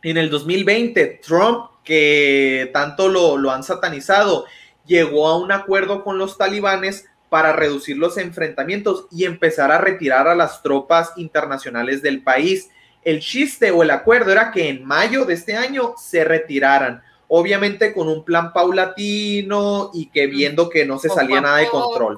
En 0.04 0.18
el 0.18 0.30
2020, 0.30 1.22
Trump, 1.26 1.72
que 1.84 2.70
tanto 2.74 3.08
lo, 3.08 3.38
lo 3.38 3.52
han 3.52 3.64
satanizado, 3.64 4.46
llegó 4.86 5.28
a 5.28 5.38
un 5.38 5.52
acuerdo 5.52 6.04
con 6.04 6.18
los 6.18 6.38
talibanes 6.38 7.06
para 7.30 7.54
reducir 7.54 7.98
los 7.98 8.18
enfrentamientos 8.18 9.08
y 9.12 9.26
empezar 9.26 9.72
a 9.72 9.80
retirar 9.80 10.28
a 10.28 10.36
las 10.36 10.62
tropas 10.62 11.14
internacionales 11.18 12.02
del 12.02 12.22
país. 12.22 12.70
El 13.08 13.22
chiste 13.22 13.72
o 13.72 13.84
el 13.84 13.92
acuerdo 13.92 14.34
era 14.34 14.52
que 14.52 14.68
en 14.68 14.84
mayo 14.84 15.24
de 15.24 15.36
este 15.36 15.56
año 15.56 15.94
se 15.98 16.26
retiraran, 16.26 17.02
obviamente 17.30 17.94
con 17.94 18.10
un 18.10 18.26
plan 18.26 18.52
paulatino 18.52 19.92
y 19.94 20.08
que 20.08 20.28
viendo 20.28 20.70
que 20.70 20.86
no 20.86 21.00
se 21.00 21.08
salía 21.08 21.40
nada 21.40 21.60
de 21.60 21.70
control. 21.70 22.18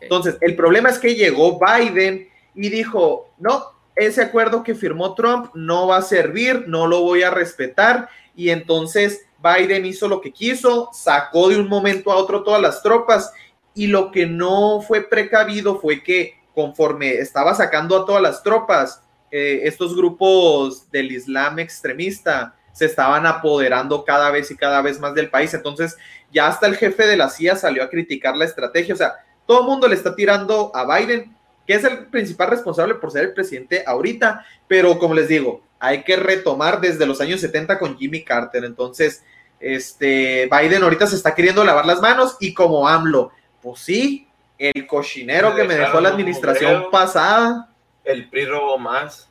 Entonces, 0.00 0.36
el 0.42 0.54
problema 0.54 0.90
es 0.90 1.00
que 1.00 1.16
llegó 1.16 1.58
Biden 1.58 2.28
y 2.54 2.68
dijo, 2.68 3.30
no, 3.38 3.64
ese 3.96 4.22
acuerdo 4.22 4.62
que 4.62 4.76
firmó 4.76 5.12
Trump 5.16 5.50
no 5.54 5.88
va 5.88 5.96
a 5.96 6.02
servir, 6.02 6.68
no 6.68 6.86
lo 6.86 7.00
voy 7.00 7.24
a 7.24 7.30
respetar 7.30 8.08
y 8.36 8.50
entonces 8.50 9.26
Biden 9.42 9.86
hizo 9.86 10.06
lo 10.06 10.20
que 10.20 10.32
quiso, 10.32 10.88
sacó 10.92 11.48
de 11.48 11.58
un 11.58 11.68
momento 11.68 12.12
a 12.12 12.16
otro 12.16 12.44
todas 12.44 12.62
las 12.62 12.80
tropas 12.80 13.32
y 13.74 13.88
lo 13.88 14.12
que 14.12 14.26
no 14.26 14.80
fue 14.82 15.00
precavido 15.00 15.80
fue 15.80 16.04
que 16.04 16.34
conforme 16.54 17.14
estaba 17.14 17.56
sacando 17.56 18.00
a 18.00 18.06
todas 18.06 18.22
las 18.22 18.44
tropas, 18.44 19.02
eh, 19.38 19.68
estos 19.68 19.94
grupos 19.94 20.90
del 20.90 21.12
Islam 21.12 21.58
extremista 21.58 22.54
se 22.72 22.86
estaban 22.86 23.26
apoderando 23.26 24.02
cada 24.02 24.30
vez 24.30 24.50
y 24.50 24.56
cada 24.56 24.80
vez 24.80 24.98
más 24.98 25.14
del 25.14 25.28
país. 25.28 25.52
Entonces, 25.52 25.94
ya 26.32 26.46
hasta 26.46 26.66
el 26.66 26.74
jefe 26.74 27.06
de 27.06 27.18
la 27.18 27.28
CIA 27.28 27.54
salió 27.56 27.82
a 27.82 27.90
criticar 27.90 28.34
la 28.34 28.46
estrategia. 28.46 28.94
O 28.94 28.96
sea, 28.96 29.12
todo 29.44 29.60
el 29.60 29.66
mundo 29.66 29.88
le 29.88 29.94
está 29.94 30.16
tirando 30.16 30.72
a 30.74 30.86
Biden, 30.86 31.36
que 31.66 31.74
es 31.74 31.84
el 31.84 32.06
principal 32.06 32.48
responsable 32.48 32.94
por 32.94 33.10
ser 33.10 33.24
el 33.24 33.34
presidente 33.34 33.84
ahorita, 33.86 34.42
pero 34.66 34.98
como 34.98 35.12
les 35.12 35.28
digo, 35.28 35.60
hay 35.78 36.02
que 36.02 36.16
retomar 36.16 36.80
desde 36.80 37.04
los 37.04 37.20
años 37.20 37.42
70 37.42 37.78
con 37.78 37.98
Jimmy 37.98 38.24
Carter. 38.24 38.64
Entonces, 38.64 39.22
este, 39.60 40.48
Biden 40.50 40.82
ahorita 40.82 41.06
se 41.06 41.16
está 41.16 41.34
queriendo 41.34 41.62
lavar 41.62 41.84
las 41.84 42.00
manos 42.00 42.38
y 42.40 42.54
como 42.54 42.88
AMLO, 42.88 43.32
pues 43.60 43.80
sí, 43.80 44.28
el 44.56 44.86
cochinero 44.86 45.54
que 45.54 45.64
me 45.64 45.74
dejó 45.74 46.00
la 46.00 46.08
administración 46.08 46.86
pasada. 46.90 47.68
El 48.06 48.30
PRI 48.30 48.46
robó 48.46 48.78
más. 48.78 49.28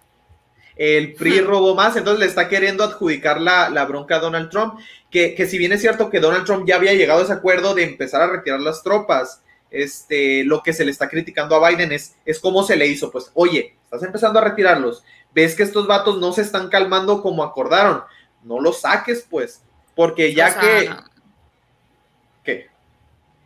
El 0.76 1.14
PRI 1.14 1.40
robó 1.40 1.74
más, 1.74 1.96
entonces 1.96 2.20
le 2.20 2.26
está 2.26 2.50
queriendo 2.50 2.84
adjudicar 2.84 3.40
la, 3.40 3.70
la 3.70 3.86
bronca 3.86 4.18
a 4.18 4.20
Donald 4.20 4.50
Trump, 4.50 4.78
que, 5.10 5.34
que, 5.34 5.48
si 5.48 5.58
bien 5.58 5.72
es 5.72 5.80
cierto 5.82 6.10
que 6.10 6.20
Donald 6.20 6.46
Trump 6.46 6.68
ya 6.68 6.76
había 6.76 6.94
llegado 6.94 7.22
a 7.22 7.24
ese 7.24 7.34
acuerdo 7.34 7.74
de 7.74 7.84
empezar 7.84 8.22
a 8.22 8.28
retirar 8.28 8.60
las 8.60 8.84
tropas, 8.84 9.42
este, 9.72 10.44
lo 10.44 10.62
que 10.62 10.74
se 10.74 10.86
le 10.86 10.92
está 10.92 11.10
criticando 11.10 11.56
a 11.56 11.70
Biden 11.70 11.94
es, 11.94 12.16
es 12.26 12.40
cómo 12.40 12.64
se 12.64 12.76
le 12.76 12.88
hizo. 12.88 13.10
Pues, 13.12 13.32
oye, 13.34 13.76
estás 13.86 14.04
empezando 14.04 14.40
a 14.40 14.44
retirarlos, 14.44 15.04
ves 15.34 15.56
que 15.56 15.64
estos 15.64 15.88
vatos 15.88 16.20
no 16.20 16.34
se 16.34 16.42
están 16.42 16.70
calmando 16.70 17.22
como 17.22 17.44
acordaron, 17.44 18.04
no 18.44 18.60
los 18.60 18.82
saques, 18.82 19.26
pues, 19.30 19.62
porque 19.96 20.34
ya 20.34 20.48
O 20.48 20.52
sea, 20.52 20.62
que... 20.62 20.90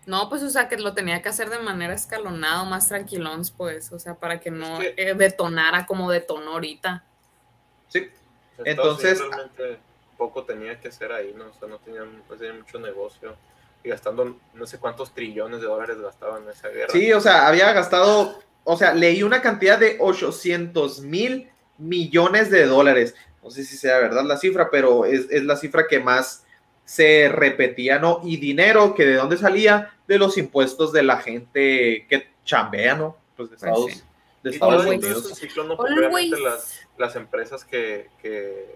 No, 0.10 0.28
pues, 0.28 0.42
o 0.42 0.50
sea, 0.50 0.68
que 0.68 0.76
lo 0.78 0.96
tenía 0.96 1.22
que 1.22 1.30
hacer 1.30 1.52
de 1.52 1.60
manera 1.60 1.94
escalonada, 1.94 2.64
más 2.64 2.88
tranquilón, 2.88 3.44
pues, 3.56 3.92
o 3.92 4.00
sea, 4.00 4.16
para 4.16 4.40
que 4.40 4.50
no 4.50 4.82
Es 4.82 4.96
que- 4.96 5.10
eh, 5.10 5.14
detonara 5.14 5.86
como 5.86 6.10
detonó 6.10 6.54
ahorita. 6.54 7.04
Sí, 7.90 8.10
Entonces- 8.66 9.20
realmente 9.20 9.78
poco 10.18 10.46
tenía 10.46 10.80
que 10.82 10.88
hacer 10.88 11.12
ahí, 11.12 11.32
¿no? 11.38 11.46
O 11.46 11.54
sea, 11.54 11.68
no 11.68 11.78
tenían 11.78 12.10
mucho 12.58 12.80
negocio. 12.80 13.36
Y 13.84 13.90
gastando 13.90 14.36
no 14.56 14.66
sé 14.66 14.80
cuántos 14.80 15.14
trillones 15.14 15.62
de 15.62 15.68
dólares 15.68 16.02
gastaban 16.02 16.42
en 16.42 16.50
esa 16.50 16.70
guerra. 16.70 16.92
Sí, 16.92 17.14
o 17.14 17.22
sea, 17.22 17.48
había 17.48 17.72
gastado, 17.72 18.40
o 18.64 18.78
sea, 18.78 18.96
leí 18.96 19.22
una 19.22 19.44
cantidad 19.44 19.78
de 19.78 19.98
800 20.00 21.02
mil 21.02 21.52
millones 21.78 22.50
de 22.50 22.66
dólares. 22.66 23.14
No 23.44 23.52
sé 23.52 23.64
si 23.64 23.78
sea 23.78 24.00
verdad 24.00 24.24
la 24.26 24.38
cifra, 24.38 24.70
pero 24.72 25.06
es, 25.06 25.28
es 25.30 25.44
la 25.46 25.56
cifra 25.56 25.86
que 25.88 26.00
más 26.00 26.44
se 26.90 27.30
repetía, 27.30 28.00
¿no? 28.00 28.20
Y 28.24 28.38
dinero 28.38 28.96
que 28.96 29.06
de 29.06 29.14
dónde 29.14 29.38
salía 29.38 29.94
de 30.08 30.18
los 30.18 30.40
impuestos 30.40 30.92
de 30.92 31.04
la 31.04 31.18
gente 31.18 32.08
que 32.10 32.30
chambea, 32.44 32.96
¿no? 32.96 33.16
Pues 33.38 33.52
de 33.52 33.58
Pues 33.58 33.70
Estados, 33.70 33.92
sí. 33.92 34.02
de 34.42 34.50
Estados 34.50 34.86
Unidos. 34.88 35.34
ciclo, 35.36 35.66
¿no? 35.66 35.78
Las, 36.40 36.80
las 36.98 37.16
empresas 37.16 37.64
que, 37.64 38.10
que 38.24 38.76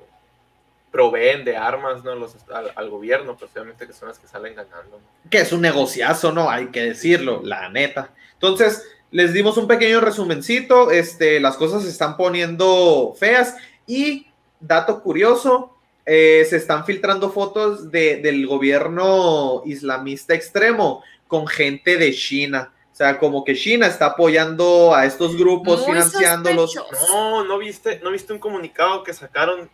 proveen 0.92 1.44
de 1.44 1.58
armas, 1.58 2.04
¿no? 2.04 2.14
Los, 2.14 2.36
al, 2.54 2.72
al 2.76 2.90
gobierno, 2.92 3.36
pues 3.36 3.50
obviamente 3.54 3.88
que 3.88 3.94
son 3.94 4.10
las 4.10 4.20
que 4.20 4.28
salen 4.28 4.54
ganando. 4.54 5.00
¿no? 5.00 5.30
que 5.32 5.40
es 5.40 5.52
un 5.52 5.62
negociazo, 5.62 6.32
¿no? 6.32 6.52
Hay 6.52 6.68
que 6.68 6.84
decirlo, 6.84 7.42
la 7.44 7.68
neta. 7.70 8.12
Entonces, 8.34 8.88
les 9.10 9.34
dimos 9.34 9.58
un 9.58 9.66
pequeño 9.66 10.02
resumencito, 10.02 10.92
este, 10.92 11.40
las 11.40 11.58
cosas 11.58 11.82
se 11.82 11.90
están 11.90 12.16
poniendo 12.16 13.16
feas 13.18 13.56
y, 13.88 14.28
dato 14.60 15.02
curioso, 15.02 15.73
eh, 16.06 16.46
se 16.50 16.58
están 16.58 16.86
filtrando 16.86 17.32
fotos 17.32 17.92
de, 17.92 18.18
del 18.18 18.46
gobierno 18.48 19.62
islamista 19.66 20.34
extremo 20.34 21.04
con 21.28 21.48
gente 21.48 21.98
de 21.98 22.14
China. 22.14 22.74
O 22.92 22.96
sea, 22.96 23.18
como 23.18 23.44
que 23.44 23.56
China 23.56 23.88
está 23.88 24.08
apoyando 24.08 24.94
a 24.94 25.06
estos 25.06 25.36
grupos, 25.36 25.80
Muy 25.82 25.88
financiándolos. 25.96 26.74
sospechoso. 26.74 27.12
No, 27.12 27.44
no 27.44 27.58
viste, 27.58 28.00
no 28.04 28.12
viste 28.12 28.34
un 28.34 28.40
comunicado 28.40 29.04
que 29.04 29.14
sacaron 29.14 29.70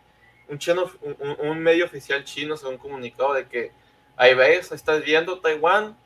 un, 0.48 0.58
chino, 0.58 0.90
un, 1.40 1.58
medio 1.58 1.84
oficial 1.84 2.24
chino, 2.24 2.54
o 2.54 2.56
sea, 2.56 2.70
un 2.70 2.78
comunicado 2.78 3.34
de 3.34 3.46
que 3.46 3.72
ahí 4.16 4.34
ves, 4.34 4.72
estás 4.72 5.04
viendo 5.04 5.38
Taiwán. 5.40 5.96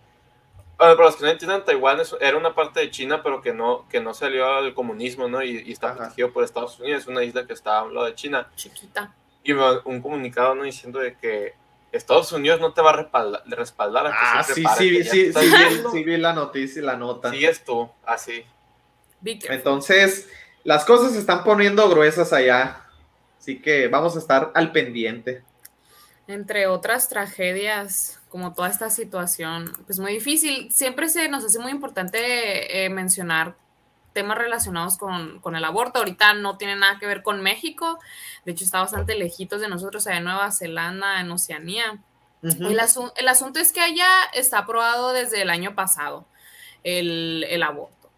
Ah, 0.77 0.95
para 0.97 1.05
los 1.05 1.15
que 1.17 1.25
no 1.25 1.31
entiendan, 1.31 1.65
Taiwán 1.65 2.01
es- 2.01 2.17
era 2.21 2.37
una 2.37 2.53
parte 2.53 2.81
de 2.81 2.91
China, 2.91 3.23
pero 3.23 3.41
que 3.41 3.53
no, 3.53 3.87
que 3.89 4.01
no 4.01 4.13
salió 4.13 4.53
al 4.53 4.75
comunismo, 4.75 5.29
¿no? 5.29 5.41
Y, 5.41 5.63
y 5.65 5.71
está 5.73 5.91
Ajá. 5.91 5.97
protegido 5.99 6.33
por 6.33 6.43
Estados 6.43 6.81
Unidos, 6.81 7.03
es 7.03 7.07
una 7.09 7.23
isla 7.23 7.47
que 7.47 7.53
está 7.53 7.79
a 7.79 7.85
un 7.85 7.95
lado 7.95 8.07
de 8.07 8.15
China. 8.17 8.51
Chiquita. 8.57 9.15
Y 9.45 9.53
un 9.53 10.01
comunicado, 10.03 10.55
¿no? 10.55 10.65
Diciendo 10.65 10.99
de 10.99 11.17
que 11.17 11.55
Estados 11.93 12.33
Unidos 12.33 12.61
no 12.61 12.73
te 12.73 12.83
va 12.83 12.91
a 12.91 12.97
respaldar, 12.97 13.43
respaldar 13.47 14.07
a 14.07 14.11
que 14.11 14.17
Ah, 14.19 14.43
siempre 14.43 14.75
sí, 14.75 14.89
sí, 14.89 14.97
que 14.99 15.05
sí, 15.05 15.33
sí, 15.33 15.33
sí, 15.33 15.41
vi, 15.41 15.57
viendo, 15.57 15.91
sí 15.93 16.05
vi 16.05 16.17
la 16.17 16.33
noticia 16.33 16.83
y 16.83 16.85
la 16.85 16.97
nota. 16.97 17.31
Sigues 17.31 17.65
tú, 17.65 17.89
así. 18.05 18.45
Entonces, 19.23 20.29
las 20.65 20.85
cosas 20.85 21.13
se 21.13 21.19
están 21.19 21.45
poniendo 21.45 21.89
gruesas 21.89 22.33
allá. 22.33 22.81
Así 23.39 23.61
que 23.61 23.89
vamos 23.89 24.17
a 24.17 24.19
estar 24.19 24.51
al 24.55 24.73
pendiente. 24.73 25.43
Entre 26.27 26.67
otras 26.67 27.09
tragedias, 27.09 28.21
como 28.31 28.55
toda 28.55 28.71
esta 28.71 28.89
situación, 28.89 29.71
pues 29.87 29.99
muy 29.99 30.15
difícil. 30.15 30.73
Siempre 30.73 31.09
se 31.11 31.29
nos 31.29 31.45
hace 31.45 31.59
muy 31.59 31.71
importante 31.71 32.85
eh, 32.85 32.89
mencionar 32.89 33.57
temas 34.15 34.39
relacionados 34.39 34.97
con, 34.97 35.41
con 35.41 35.57
el 35.57 35.65
aborto. 35.65 35.99
Ahorita 35.99 36.33
no 36.33 36.57
tiene 36.57 36.77
nada 36.77 36.99
que 36.99 37.07
ver 37.07 37.23
con 37.23 37.43
México. 37.43 37.99
De 38.47 38.53
hecho, 38.53 38.65
está 38.65 38.81
bastante 38.81 39.15
lejitos 39.15 39.61
de 39.61 39.69
nosotros, 39.69 40.07
allá 40.07 40.17
en 40.17 40.25
Nueva 40.25 40.51
Zelanda, 40.53 41.21
en 41.21 41.31
Oceanía. 41.31 41.99
El, 42.43 42.79
asu- 42.79 43.13
el 43.17 43.29
asunto 43.29 43.59
es 43.59 43.73
que 43.73 43.81
allá 43.81 44.09
está 44.33 44.59
aprobado 44.59 45.13
desde 45.13 45.43
el 45.43 45.51
año 45.51 45.75
pasado 45.75 46.27
el, 46.83 47.45
el 47.49 47.63
aborto. 47.63 48.11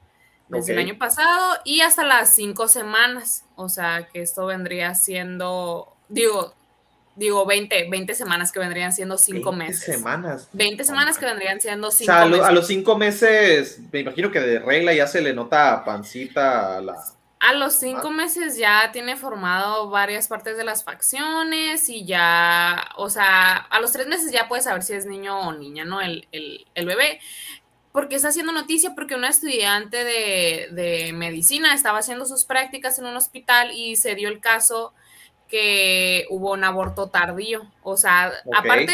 Desde 0.48 0.74
el 0.74 0.78
año 0.78 0.98
pasado 0.98 1.58
y 1.64 1.80
hasta 1.80 2.04
las 2.04 2.34
cinco 2.34 2.68
semanas. 2.68 3.44
O 3.56 3.68
sea, 3.68 4.06
que 4.06 4.22
esto 4.22 4.46
vendría 4.46 4.94
siendo, 4.94 5.96
digo, 6.08 6.54
digo 7.16 7.44
20, 7.46 7.88
20 7.90 8.14
semanas 8.14 8.52
que 8.52 8.58
vendrían 8.60 8.92
siendo 8.92 9.18
cinco 9.18 9.50
20 9.50 9.64
meses. 9.66 9.84
semanas. 9.96 10.48
20 10.52 10.84
semanas 10.84 11.18
que 11.18 11.24
vendrían 11.26 11.60
siendo 11.60 11.88
O 11.88 11.90
cinco 11.90 12.12
sea, 12.12 12.22
a, 12.22 12.26
lo- 12.26 12.30
meses. 12.32 12.46
a 12.46 12.52
los 12.52 12.66
cinco 12.66 12.96
meses, 12.96 13.80
me 13.90 14.00
imagino 14.00 14.30
que 14.30 14.40
de 14.40 14.58
regla 14.58 14.92
ya 14.94 15.06
se 15.06 15.20
le 15.20 15.32
nota 15.34 15.82
pancita 15.84 16.76
a 16.76 16.80
la. 16.80 16.94
A 17.38 17.52
los 17.52 17.74
cinco 17.74 18.10
meses 18.10 18.56
ya 18.56 18.90
tiene 18.92 19.14
formado 19.16 19.90
varias 19.90 20.26
partes 20.26 20.56
de 20.56 20.64
las 20.64 20.84
facciones 20.84 21.88
y 21.90 22.04
ya, 22.06 22.88
o 22.96 23.10
sea, 23.10 23.56
a 23.56 23.78
los 23.80 23.92
tres 23.92 24.06
meses 24.06 24.32
ya 24.32 24.48
puedes 24.48 24.64
saber 24.64 24.82
si 24.82 24.94
es 24.94 25.04
niño 25.06 25.38
o 25.40 25.52
niña, 25.52 25.84
¿no? 25.84 26.00
El, 26.00 26.26
el, 26.32 26.66
el 26.74 26.86
bebé. 26.86 27.20
Porque 27.92 28.16
está 28.16 28.28
haciendo 28.28 28.52
noticia 28.52 28.94
porque 28.94 29.14
una 29.14 29.28
estudiante 29.28 30.04
de, 30.04 30.68
de 30.72 31.12
medicina 31.14 31.72
estaba 31.74 31.98
haciendo 31.98 32.26
sus 32.26 32.44
prácticas 32.44 32.98
en 32.98 33.06
un 33.06 33.16
hospital 33.16 33.70
y 33.72 33.96
se 33.96 34.14
dio 34.14 34.28
el 34.28 34.40
caso 34.40 34.92
que 35.48 36.26
hubo 36.30 36.52
un 36.52 36.64
aborto 36.64 37.08
tardío. 37.08 37.70
O 37.82 37.96
sea, 37.96 38.32
aparte, 38.54 38.92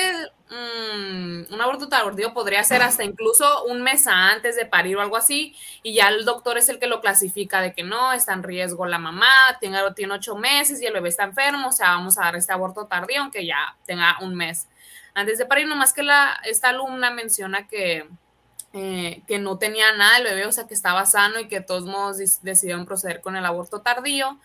mm, 0.50 1.52
un 1.52 1.60
aborto 1.60 1.88
tardío 1.88 2.34
podría 2.34 2.62
ser 2.64 2.82
hasta 2.82 3.04
incluso 3.04 3.64
un 3.64 3.82
mes 3.82 4.06
antes 4.06 4.56
de 4.56 4.66
parir 4.66 4.96
o 4.96 5.00
algo 5.00 5.16
así, 5.16 5.56
y 5.82 5.94
ya 5.94 6.08
el 6.08 6.24
doctor 6.24 6.58
es 6.58 6.68
el 6.68 6.78
que 6.78 6.86
lo 6.86 7.00
clasifica 7.00 7.60
de 7.60 7.72
que 7.72 7.82
no, 7.82 8.12
está 8.12 8.32
en 8.34 8.42
riesgo 8.42 8.86
la 8.86 8.98
mamá, 8.98 9.56
tiene, 9.60 9.78
tiene 9.96 10.14
ocho 10.14 10.36
meses 10.36 10.80
y 10.82 10.86
el 10.86 10.92
bebé 10.92 11.08
está 11.08 11.24
enfermo, 11.24 11.68
o 11.68 11.72
sea, 11.72 11.90
vamos 11.90 12.18
a 12.18 12.22
dar 12.22 12.36
este 12.36 12.52
aborto 12.52 12.86
tardío, 12.86 13.22
aunque 13.22 13.46
ya 13.46 13.76
tenga 13.86 14.18
un 14.20 14.34
mes 14.34 14.68
antes 15.14 15.38
de 15.38 15.46
parir, 15.46 15.66
nomás 15.66 15.92
que 15.92 16.02
la, 16.02 16.40
esta 16.44 16.70
alumna 16.70 17.10
menciona 17.10 17.66
que, 17.68 18.08
eh, 18.72 19.22
que 19.26 19.38
no 19.38 19.58
tenía 19.58 19.92
nada 19.92 20.18
el 20.18 20.24
bebé, 20.24 20.46
o 20.46 20.52
sea, 20.52 20.66
que 20.66 20.74
estaba 20.74 21.04
sano 21.04 21.40
y 21.40 21.48
que 21.48 21.60
de 21.60 21.66
todos 21.66 21.84
modos 21.84 22.16
decidieron 22.42 22.86
proceder 22.86 23.20
con 23.20 23.36
el 23.36 23.44
aborto 23.44 23.82
tardío. 23.82 24.38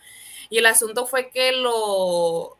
Y 0.50 0.58
el 0.58 0.66
asunto 0.66 1.06
fue 1.06 1.30
que 1.30 1.52
lo, 1.52 2.56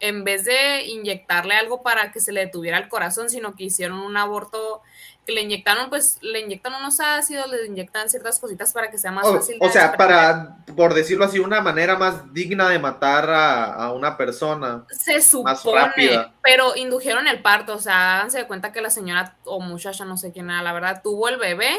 en 0.00 0.24
vez 0.24 0.44
de 0.44 0.84
inyectarle 0.86 1.54
algo 1.54 1.82
para 1.82 2.12
que 2.12 2.20
se 2.20 2.32
le 2.32 2.40
detuviera 2.40 2.78
el 2.78 2.88
corazón, 2.88 3.30
sino 3.30 3.54
que 3.54 3.64
hicieron 3.64 3.98
un 4.00 4.16
aborto 4.16 4.82
que 5.24 5.32
le 5.32 5.42
inyectaron, 5.42 5.88
pues 5.88 6.18
le 6.20 6.40
inyectan 6.40 6.74
unos 6.74 6.98
ácidos, 6.98 7.48
le 7.48 7.64
inyectan 7.66 8.10
ciertas 8.10 8.40
cositas 8.40 8.72
para 8.72 8.90
que 8.90 8.98
sea 8.98 9.12
más 9.12 9.24
O, 9.24 9.34
fácil. 9.36 9.56
o 9.60 9.68
sea, 9.68 9.96
para, 9.96 10.56
por 10.76 10.94
decirlo 10.94 11.24
así, 11.24 11.38
una 11.38 11.60
manera 11.60 11.96
más 11.96 12.34
digna 12.34 12.68
de 12.68 12.80
matar 12.80 13.30
a, 13.30 13.72
a 13.72 13.92
una 13.92 14.16
persona. 14.16 14.84
Se 14.90 15.22
más 15.42 15.60
supone, 15.60 15.80
rápida. 15.86 16.32
pero 16.42 16.74
indujeron 16.74 17.28
el 17.28 17.40
parto, 17.40 17.76
o 17.76 17.78
sea, 17.78 18.16
háganse 18.16 18.38
de 18.38 18.46
cuenta 18.48 18.72
que 18.72 18.80
la 18.80 18.90
señora 18.90 19.36
o 19.44 19.60
muchacha, 19.60 20.04
no 20.04 20.16
sé 20.16 20.32
quién 20.32 20.50
era, 20.50 20.60
la 20.60 20.72
verdad, 20.72 21.02
tuvo 21.04 21.28
el 21.28 21.36
bebé 21.36 21.70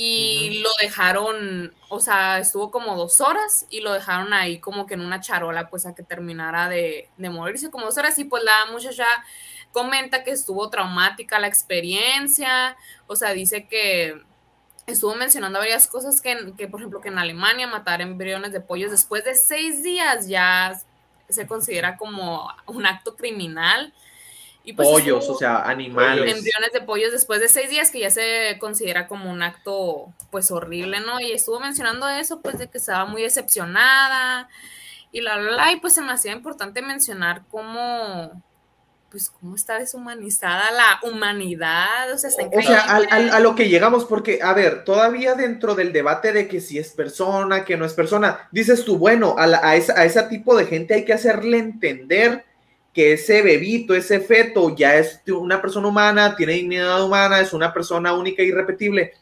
y 0.00 0.60
lo 0.60 0.68
dejaron, 0.80 1.74
o 1.88 1.98
sea, 1.98 2.38
estuvo 2.38 2.70
como 2.70 2.94
dos 2.94 3.20
horas 3.20 3.66
y 3.68 3.80
lo 3.80 3.92
dejaron 3.92 4.32
ahí 4.32 4.60
como 4.60 4.86
que 4.86 4.94
en 4.94 5.00
una 5.00 5.20
charola, 5.20 5.68
pues 5.70 5.86
a 5.86 5.94
que 5.96 6.04
terminara 6.04 6.68
de, 6.68 7.08
de 7.16 7.30
morirse. 7.30 7.68
Como 7.68 7.86
dos 7.86 7.98
horas 7.98 8.16
y 8.20 8.24
pues 8.24 8.44
la 8.44 8.66
muchacha 8.70 9.08
comenta 9.72 10.22
que 10.22 10.30
estuvo 10.30 10.70
traumática 10.70 11.40
la 11.40 11.48
experiencia, 11.48 12.76
o 13.08 13.16
sea, 13.16 13.32
dice 13.32 13.66
que 13.66 14.22
estuvo 14.86 15.16
mencionando 15.16 15.58
varias 15.58 15.88
cosas 15.88 16.20
que, 16.20 16.52
que, 16.56 16.68
por 16.68 16.78
ejemplo, 16.78 17.00
que 17.00 17.08
en 17.08 17.18
Alemania 17.18 17.66
matar 17.66 18.00
embriones 18.00 18.52
de 18.52 18.60
pollos 18.60 18.92
después 18.92 19.24
de 19.24 19.34
seis 19.34 19.82
días 19.82 20.28
ya 20.28 20.80
se 21.28 21.48
considera 21.48 21.96
como 21.96 22.48
un 22.66 22.86
acto 22.86 23.16
criminal. 23.16 23.92
Y 24.64 24.74
pues 24.74 24.86
pollos, 24.86 25.28
o 25.28 25.34
sea, 25.34 25.62
animales. 25.62 26.36
Embriones 26.36 26.72
de 26.72 26.80
pollos 26.82 27.12
después 27.12 27.40
de 27.40 27.48
seis 27.48 27.70
días 27.70 27.90
que 27.90 28.00
ya 28.00 28.10
se 28.10 28.58
considera 28.60 29.06
como 29.08 29.30
un 29.30 29.42
acto, 29.42 30.12
pues, 30.30 30.50
horrible, 30.50 31.00
¿no? 31.00 31.20
Y 31.20 31.32
estuvo 31.32 31.58
mencionando 31.58 32.06
eso, 32.08 32.40
pues, 32.42 32.58
de 32.58 32.68
que 32.68 32.76
estaba 32.78 33.06
muy 33.06 33.22
decepcionada 33.22 34.48
y 35.10 35.20
la, 35.20 35.36
la, 35.36 35.52
la, 35.52 35.72
y 35.72 35.80
pues 35.80 35.94
se 35.94 36.02
me 36.02 36.12
hacía 36.12 36.32
importante 36.32 36.82
mencionar 36.82 37.42
cómo, 37.50 38.42
pues 39.10 39.30
cómo 39.30 39.56
está 39.56 39.78
deshumanizada 39.78 40.70
la 40.70 41.08
humanidad, 41.08 42.12
o 42.12 42.18
sea, 42.18 42.28
está 42.28 42.44
O 42.44 42.62
sea, 42.62 42.80
a, 42.80 42.96
a, 42.96 43.36
a, 43.36 43.40
lo 43.40 43.54
que 43.54 43.68
llegamos, 43.68 44.04
porque, 44.04 44.40
a 44.42 44.52
ver, 44.52 44.84
todavía 44.84 45.34
dentro 45.34 45.74
del 45.74 45.92
debate 45.92 46.32
de 46.32 46.46
que 46.46 46.60
si 46.60 46.78
es 46.78 46.92
persona, 46.92 47.64
que 47.64 47.78
no 47.78 47.86
es 47.86 47.94
persona, 47.94 48.48
dices 48.52 48.84
tú, 48.84 48.98
bueno, 48.98 49.36
a, 49.38 49.46
la, 49.46 49.60
a, 49.62 49.76
esa, 49.76 49.98
a 49.98 50.04
ese 50.04 50.22
tipo 50.24 50.56
de 50.56 50.66
gente 50.66 50.94
hay 50.94 51.04
que 51.06 51.14
hacerle 51.14 51.58
entender 51.58 52.44
que 52.98 53.12
ese 53.12 53.42
bebito, 53.42 53.94
ese 53.94 54.18
feto, 54.18 54.74
ya 54.74 54.96
es 54.96 55.22
una 55.28 55.62
persona 55.62 55.86
humana, 55.86 56.34
tiene 56.34 56.54
dignidad 56.54 57.04
humana, 57.04 57.38
es 57.38 57.52
una 57.52 57.72
persona 57.72 58.12
única 58.12 58.42
e 58.42 58.46
irrepetible. 58.46 59.12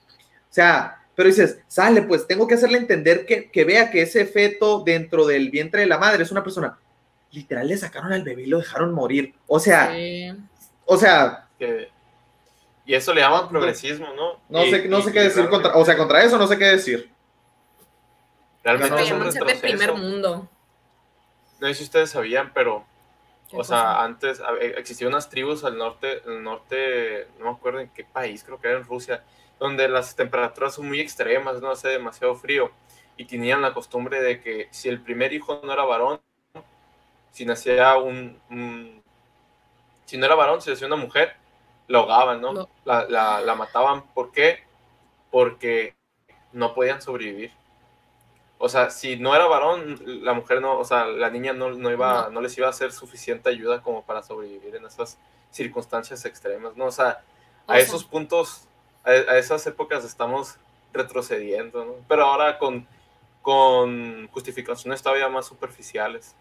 O 0.49 0.55
sea, 0.55 1.05
pero 1.15 1.29
dices, 1.29 1.59
sale, 1.67 2.01
pues 2.01 2.27
tengo 2.27 2.47
que 2.47 2.55
hacerle 2.55 2.79
entender 2.79 3.27
que, 3.27 3.51
que 3.51 3.65
vea 3.67 3.91
que 3.91 4.01
ese 4.01 4.25
feto 4.25 4.83
dentro 4.83 5.27
del 5.27 5.51
vientre 5.51 5.83
de 5.83 5.89
la 5.89 5.99
madre 5.99 6.23
es 6.23 6.33
una 6.33 6.43
persona 6.43 6.79
literal 7.33 7.69
le 7.69 7.77
sacaron 7.77 8.15
al 8.15 8.23
bebé 8.23 8.45
y 8.45 8.47
lo 8.47 8.61
dejaron 8.61 8.95
morir. 8.95 9.35
O 9.47 9.61
sea, 9.61 9.93
sí. 9.93 10.33
o 10.87 10.97
sea. 10.97 11.47
Que, 11.59 11.91
y 12.87 12.95
eso 12.95 13.13
le 13.13 13.21
llaman 13.21 13.51
progresismo, 13.51 14.07
¿no? 14.15 14.41
No 14.49 14.65
y, 14.65 14.71
sé, 14.71 14.89
no 14.89 15.03
sé 15.03 15.13
qué 15.13 15.21
decir 15.21 15.51
contra, 15.51 15.77
o 15.77 15.85
sea, 15.85 15.99
contra 15.99 16.25
eso 16.25 16.39
no 16.39 16.47
sé 16.47 16.57
qué 16.57 16.65
decir. 16.65 17.11
Realmente 18.65 19.11
no, 19.13 19.29
es 19.29 19.37
un 19.37 19.61
primer 19.61 19.93
mundo. 19.93 20.49
No 21.61 21.67
sé 21.69 21.75
si 21.75 21.85
ustedes 21.85 22.11
sabían, 22.11 22.53
pero, 22.55 22.87
o 23.53 23.65
sea, 23.65 24.03
antes 24.03 24.43
existían 24.77 25.13
unas 25.13 25.29
tribus 25.29 25.65
al 25.65 25.79
norte, 25.79 26.23
al 26.27 26.43
norte, 26.43 27.29
no 27.39 27.47
me 27.47 27.51
acuerdo 27.53 27.81
en 27.81 27.89
qué 27.91 28.05
país, 28.05 28.43
creo 28.45 28.61
que 28.61 28.69
era 28.69 28.79
en 28.79 28.85
Rusia, 28.85 29.25
donde 29.59 29.89
las 29.89 30.17
temperaturas 30.17 30.75
son 30.75 30.89
muy 30.89 31.01
extremas, 31.01 31.61
no 31.61 31.71
hace 31.71 31.89
demasiado 31.89 32.35
frío, 32.35 32.71
y 33.17 33.25
tenían 33.25 33.63
la 33.63 33.73
costumbre 33.73 34.21
de 34.21 34.41
que 34.41 34.69
si 34.71 34.89
el 34.89 35.01
primer 35.01 35.33
hijo 35.33 35.61
no 35.65 35.73
era 35.73 35.85
varón, 35.85 36.21
si 37.31 37.45
nacía 37.45 37.97
un, 37.97 38.41
un, 38.51 39.03
si 40.05 40.17
no 40.17 40.27
era 40.27 40.35
varón, 40.35 40.61
si 40.61 40.71
nacía 40.71 40.87
una 40.87 40.97
mujer, 40.97 41.37
la 41.89 41.99
ahogaban, 41.99 42.41
¿no? 42.41 42.53
no. 42.53 42.69
La, 42.85 43.05
la, 43.09 43.41
la, 43.41 43.55
mataban. 43.55 44.03
¿Por 44.15 44.33
qué? 44.33 44.61
Porque 45.31 45.95
no 46.53 46.75
podían 46.75 47.03
sobrevivir. 47.03 47.53
O 48.59 48.69
sea, 48.69 48.91
si 48.91 49.17
no 49.17 49.35
era 49.35 49.47
varón, 49.47 50.01
la 50.25 50.33
mujer 50.33 50.61
no, 50.63 50.79
o 50.79 50.85
sea, 50.85 51.05
la 51.07 51.29
niña 51.31 51.53
no, 51.53 51.71
no 51.71 51.91
iba, 51.91 52.25
no. 52.25 52.31
no 52.31 52.41
les 52.41 52.57
iba 52.57 52.67
a 52.67 52.71
hacer 52.71 52.91
suficiente 52.91 53.51
ayuda 53.51 53.83
como 53.83 54.03
para 54.05 54.23
sobrevivir 54.23 54.77
en 54.77 54.87
esas 54.87 55.19
circunstancias 55.51 56.25
extremas, 56.25 56.77
¿no? 56.77 56.87
O 56.87 56.93
sea, 56.93 57.23
a 57.67 57.75
o 57.75 57.77
esos 57.77 58.05
puntos, 58.05 58.67
a, 59.05 59.11
a, 59.11 59.39
esas 59.39 59.67
épocas 59.67 60.05
estamos 60.05 60.57
retrocediendo, 60.93 61.85
¿no? 61.85 61.95
Pero 62.09 62.25
ahora 62.25 62.59
con, 62.59 62.87
con 63.43 64.29
justificaciones 64.29 65.03
todavía 65.03 65.29
más 65.29 65.47
superficiales. 65.47 66.35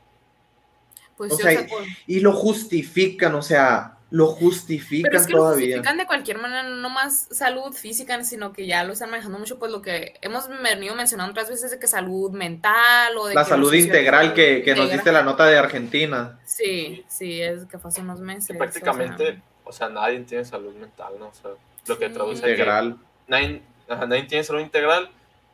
Pues 1.18 1.34
o, 1.34 1.38
sea, 1.38 1.52
sea 1.52 1.68
por... 1.68 1.84
y 2.08 2.20
lo 2.20 2.34
justifican, 2.34 3.36
o 3.36 3.42
sea, 3.42 3.96
lo 4.12 4.28
justifican 4.28 5.10
Pero 5.10 5.22
es 5.22 5.28
que 5.28 5.34
todavía. 5.34 5.56
Lo 5.56 5.66
justifican 5.66 5.98
de 5.98 6.06
cualquier 6.06 6.38
manera, 6.38 6.64
no 6.64 6.90
más 6.90 7.28
salud 7.32 7.74
física, 7.74 8.24
sino 8.24 8.54
que 8.54 8.66
ya 8.66 8.84
lo 8.84 8.94
están 8.94 9.10
manejando 9.10 9.40
mucho, 9.40 9.58
pues 9.58 9.72
lo 9.72 9.82
que 9.82 10.14
hemos 10.22 10.48
venido 10.48 10.96
mencionando 10.96 11.32
otras 11.32 11.50
veces 11.50 11.72
de 11.72 11.80
que 11.80 11.88
salud 11.88 12.32
mental 12.32 13.18
o 13.18 13.28
de 13.28 13.36
la 13.36 13.44
salud 13.44 13.74
integral 13.74 14.34
que, 14.34 14.62
que 14.64 14.76
nos 14.76 14.92
diste 14.92 15.12
la 15.12 15.24
nota 15.24 15.46
de 15.48 15.58
Argentina. 15.58 16.40
Sí, 16.46 17.04
sí, 17.08 17.42
es 17.42 17.66
que 17.66 17.80
fue 17.80 17.90
hace 17.90 18.02
unos 18.02 18.20
meses. 18.20 18.48
Que 18.48 18.54
prácticamente, 18.54 19.42
o 19.64 19.72
sea, 19.74 19.88
o 19.88 19.90
sea, 19.90 19.90
nadie 19.90 20.20
tiene 20.22 20.46
salud 20.46 20.74
mental, 20.76 21.14
¿no? 21.20 21.28
O 21.28 21.34
sea, 21.34 21.52
lo 21.88 21.98
que 21.98 22.08
sí. 22.08 22.14
traduce 22.14 22.38
integral. 22.38 22.96
Que 22.96 23.32
nadie, 23.32 23.62
nadie 23.90 24.24
tiene 24.24 24.44
salud 24.44 24.62
integral, 24.62 25.10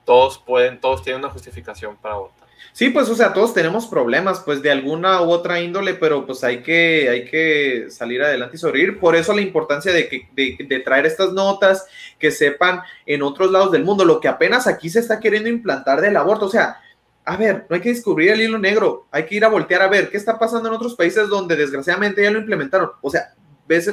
todos 0.06 0.38
pueden, 0.38 0.80
todos 0.80 1.04
tienen 1.04 1.24
una 1.24 1.32
justificación 1.32 1.96
para 1.96 2.16
votar. 2.16 2.41
Sí, 2.74 2.90
pues, 2.90 3.10
o 3.10 3.16
sea, 3.16 3.34
todos 3.34 3.54
tenemos 3.54 3.88
problemas, 3.88 4.42
pues, 4.46 4.62
de 4.62 4.72
alguna 4.72 5.22
u 5.22 5.30
otra 5.30 5.60
índole, 5.60 5.94
pero 5.94 6.26
pues 6.26 6.44
hay 6.44 6.62
que, 6.62 7.10
hay 7.10 7.26
que 7.26 7.88
salir 7.90 8.22
adelante 8.24 8.56
y 8.56 8.60
sobrevivir. 8.60 9.00
Por 9.00 9.16
eso 9.16 9.34
la 9.34 9.42
importancia 9.42 9.92
de, 9.92 10.08
que, 10.08 10.30
de, 10.34 10.58
de, 10.68 10.80
traer 10.80 11.06
estas 11.06 11.34
notas, 11.34 11.86
que 12.18 12.32
sepan 12.32 12.82
en 13.06 13.24
otros 13.24 13.52
lados 13.52 13.72
del 13.72 13.84
mundo, 13.84 14.06
lo 14.06 14.20
que 14.20 14.28
apenas 14.28 14.68
aquí 14.68 14.90
se 14.90 15.00
está 15.00 15.20
queriendo 15.20 15.50
implantar 15.50 16.00
del 16.00 16.16
aborto. 16.16 16.46
O 16.46 16.50
sea, 16.50 16.78
a 17.26 17.38
ver, 17.38 17.66
no 17.70 17.76
hay 17.76 17.82
que 17.82 17.90
descubrir 17.90 18.32
el 18.32 18.42
hilo 18.42 18.58
negro, 18.58 19.08
hay 19.12 19.26
que 19.26 19.36
ir 19.36 19.46
a 19.46 19.50
voltear 19.50 19.82
a 19.82 19.88
ver 19.88 20.10
qué 20.10 20.18
está 20.18 20.40
pasando 20.40 20.70
en 20.70 20.76
otros 20.76 20.96
países 20.96 21.28
donde 21.30 21.56
desgraciadamente 21.56 22.24
ya 22.24 22.32
lo 22.32 22.40
implementaron. 22.40 22.92
O 23.02 23.10
sea, 23.10 23.34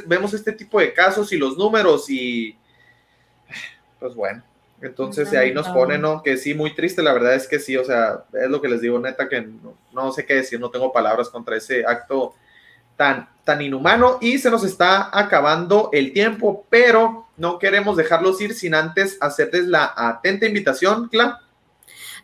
vemos 0.07 0.35
este 0.35 0.53
tipo 0.53 0.81
de 0.81 0.93
casos 0.93 1.33
y 1.33 1.37
los 1.37 1.57
números 1.57 2.09
y, 2.09 2.57
pues 4.01 4.15
bueno. 4.15 4.43
Entonces 4.81 5.33
ahí 5.35 5.53
nos 5.53 5.69
pone, 5.69 5.99
¿no? 5.99 6.23
Que 6.23 6.37
sí, 6.37 6.55
muy 6.55 6.75
triste, 6.75 7.03
la 7.03 7.13
verdad 7.13 7.35
es 7.35 7.49
que 7.49 7.59
sí, 7.59 7.77
o 7.77 7.85
sea, 7.85 8.25
es 8.33 8.49
lo 8.49 8.63
que 8.63 8.69
les 8.69 8.81
digo, 8.81 8.99
neta, 8.99 9.29
que 9.29 9.41
no, 9.41 9.77
no, 9.93 10.13
sé 10.13 10.25
qué 10.25 10.35
decir, 10.35 10.61
no 10.61 10.71
tengo 10.71 10.93
palabras 10.93 11.29
contra 11.31 11.57
ese 11.57 11.85
acto 11.85 12.35
tan, 12.97 13.29
tan 13.45 13.61
inhumano 13.61 14.19
y 14.21 14.39
se 14.39 14.51
nos 14.51 14.65
está 14.65 15.11
acabando 15.17 15.91
el 15.93 16.13
tiempo, 16.13 16.65
pero 16.71 17.27
no 17.37 17.59
queremos 17.59 17.97
dejarlos 17.97 18.41
ir 18.41 18.55
sin 18.55 18.75
antes 18.75 19.19
hacerles 19.21 19.67
la 19.67 19.93
atenta 19.97 20.47
invitación, 20.47 21.09
Cla. 21.09 21.41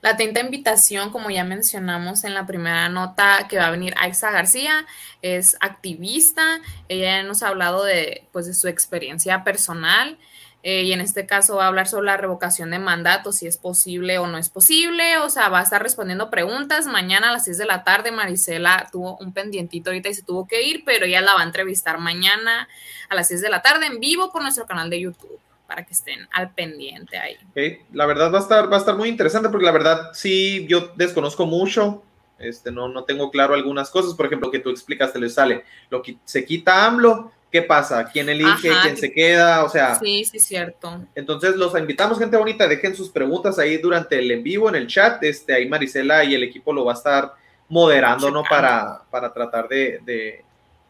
La 0.01 0.11
atenta 0.11 0.41
invitación, 0.41 1.11
como 1.11 1.31
ya 1.31 1.45
mencionamos 1.45 2.25
en 2.25 2.35
la 2.35 2.47
primera 2.47 2.89
nota, 2.89 3.47
que 3.49 3.59
va 3.59 3.67
a 3.67 3.71
venir 3.71 3.95
Aixa 3.99 4.31
García, 4.31 4.87
es 5.23 5.57
activista, 5.61 6.61
ella 6.89 7.23
nos 7.23 7.43
ha 7.43 7.49
hablado 7.49 7.85
de, 7.85 8.27
pues, 8.33 8.47
de 8.47 8.55
su 8.55 8.69
experiencia 8.69 9.45
personal, 9.45 10.19
eh, 10.67 10.83
y 10.85 10.95
en 10.95 11.03
este 11.03 11.27
caso 11.27 11.57
va 11.57 11.65
a 11.65 11.69
hablar 11.69 11.87
sobre 11.87 12.07
la 12.07 12.17
revocación 12.17 12.71
de 12.71 12.79
mandato, 12.79 13.33
si 13.33 13.47
es 13.47 13.59
posible 13.59 14.19
o 14.19 14.27
no 14.27 14.39
es 14.39 14.49
posible, 14.49 15.19
o 15.19 15.29
sea, 15.29 15.51
va 15.51 15.61
a 15.61 15.63
estar 15.63 15.83
respondiendo 15.83 16.31
preguntas. 16.31 16.87
Mañana 16.87 17.29
a 17.29 17.33
las 17.33 17.45
6 17.45 17.59
de 17.59 17.67
la 17.67 17.85
tarde 17.85 18.13
Marisela 18.13 18.89
tuvo 18.91 19.19
un 19.19 19.35
pendientito 19.35 19.91
ahorita 19.91 20.09
y 20.09 20.15
se 20.15 20.23
tuvo 20.23 20.49
que 20.49 20.63
ir, 20.63 20.83
pero 20.87 21.05
ella 21.05 21.21
la 21.21 21.35
va 21.35 21.43
a 21.43 21.45
entrevistar 21.45 21.99
mañana 21.99 22.67
a 23.11 23.15
las 23.15 23.29
6 23.29 23.43
de 23.43 23.51
la 23.51 23.61
tarde 23.61 23.85
en 23.87 24.01
vivo 24.01 24.33
por 24.33 24.41
nuestro 24.41 24.67
canal 24.67 24.89
de 24.89 25.01
YouTube 25.01 25.44
para 25.67 25.85
que 25.85 25.95
estén 25.95 26.29
al 26.33 26.53
pendiente 26.53 27.17
ahí. 27.17 27.37
Okay. 27.51 27.79
La 27.93 28.07
verdad 28.07 28.33
va 28.33 28.39
a 28.39 28.43
estar 28.43 28.71
va 28.71 28.77
a 28.77 28.81
estar 28.81 28.97
muy 28.97 29.09
interesante 29.09 29.49
porque 29.49 29.67
la 29.67 29.73
verdad 29.73 30.11
sí 30.13 30.67
yo 30.69 30.93
desconozco 30.97 31.47
mucho, 31.47 32.03
este 32.39 32.71
no 32.71 32.89
no 32.89 33.05
tengo 33.05 33.31
claro 33.31 33.55
algunas 33.55 33.91
cosas, 33.91 34.15
por 34.15 34.27
ejemplo, 34.27 34.51
que 34.51 34.59
tú 34.59 34.71
explicaste 34.71 35.19
le 35.19 35.31
sale, 35.31 35.65
lo 35.91 36.03
que 36.03 36.17
se 36.25 36.45
quita 36.45 36.87
AMLO 36.87 37.33
¿qué 37.55 37.63
pasa? 37.63 38.05
¿Quién 38.13 38.29
elige? 38.29 38.69
Ajá, 38.69 38.83
¿Quién 38.83 38.97
se 38.97 39.13
queda? 39.13 39.63
O 39.63 39.69
sea. 39.69 39.95
Sí, 39.95 40.25
sí, 40.25 40.41
cierto. 40.41 41.07
Entonces 41.15 41.55
los 41.55 41.79
invitamos, 41.79 42.19
gente 42.19 42.37
bonita, 42.37 42.67
dejen 42.67 42.97
sus 42.97 43.11
preguntas 43.11 43.61
ahí 43.61 43.77
durante 43.77 44.19
el 44.19 44.29
en 44.33 44.43
vivo, 44.43 44.69
en 44.69 44.75
el 44.75 44.89
chat. 44.89 45.23
Este, 45.23 45.55
ahí 45.55 45.69
Marisela 45.69 46.25
y 46.25 46.35
el 46.35 46.43
equipo 46.43 46.73
lo 46.73 46.85
va 46.85 46.95
a 46.95 46.97
estar 46.97 47.33
moderando, 47.69 48.29
¿no? 48.33 48.43
Para, 48.43 49.03
para 49.09 49.33
tratar 49.33 49.69
de, 49.69 50.01
de, 50.05 50.45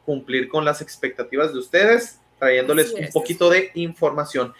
cumplir 0.06 0.48
con 0.48 0.64
las 0.64 0.80
expectativas 0.80 1.52
de 1.52 1.58
ustedes, 1.58 2.18
trayéndoles 2.44 2.92
un 2.92 3.08
poquito 3.08 3.48
de 3.48 3.70
información. 3.74 4.52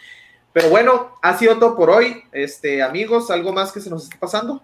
Pero 0.51 0.69
bueno, 0.69 1.17
ha 1.21 1.37
sido 1.37 1.59
todo 1.59 1.75
por 1.75 1.89
hoy. 1.89 2.23
Este, 2.31 2.81
amigos, 2.81 3.29
¿algo 3.29 3.53
más 3.53 3.71
que 3.71 3.79
se 3.79 3.89
nos 3.89 4.05
esté 4.05 4.17
pasando? 4.17 4.63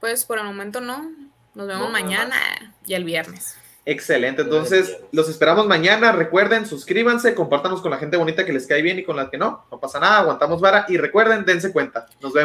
Pues 0.00 0.24
por 0.24 0.38
el 0.38 0.44
momento 0.44 0.80
no. 0.80 1.12
Nos 1.54 1.68
vemos 1.68 1.86
no, 1.86 1.92
mañana 1.92 2.36
y 2.84 2.94
el 2.94 3.04
viernes. 3.04 3.56
Excelente, 3.86 4.42
entonces 4.42 4.96
los 5.12 5.28
esperamos 5.28 5.68
mañana. 5.68 6.10
Recuerden, 6.10 6.66
suscríbanse, 6.66 7.34
compártanos 7.34 7.80
con 7.82 7.92
la 7.92 7.98
gente 7.98 8.16
bonita 8.16 8.44
que 8.44 8.52
les 8.52 8.66
cae 8.66 8.82
bien 8.82 8.98
y 8.98 9.04
con 9.04 9.14
la 9.14 9.30
que 9.30 9.38
no. 9.38 9.64
No 9.70 9.78
pasa 9.78 10.00
nada, 10.00 10.18
aguantamos 10.18 10.60
vara 10.60 10.86
y 10.88 10.96
recuerden, 10.96 11.44
dense 11.44 11.70
cuenta. 11.70 12.06
Nos 12.20 12.32
vemos. 12.32 12.42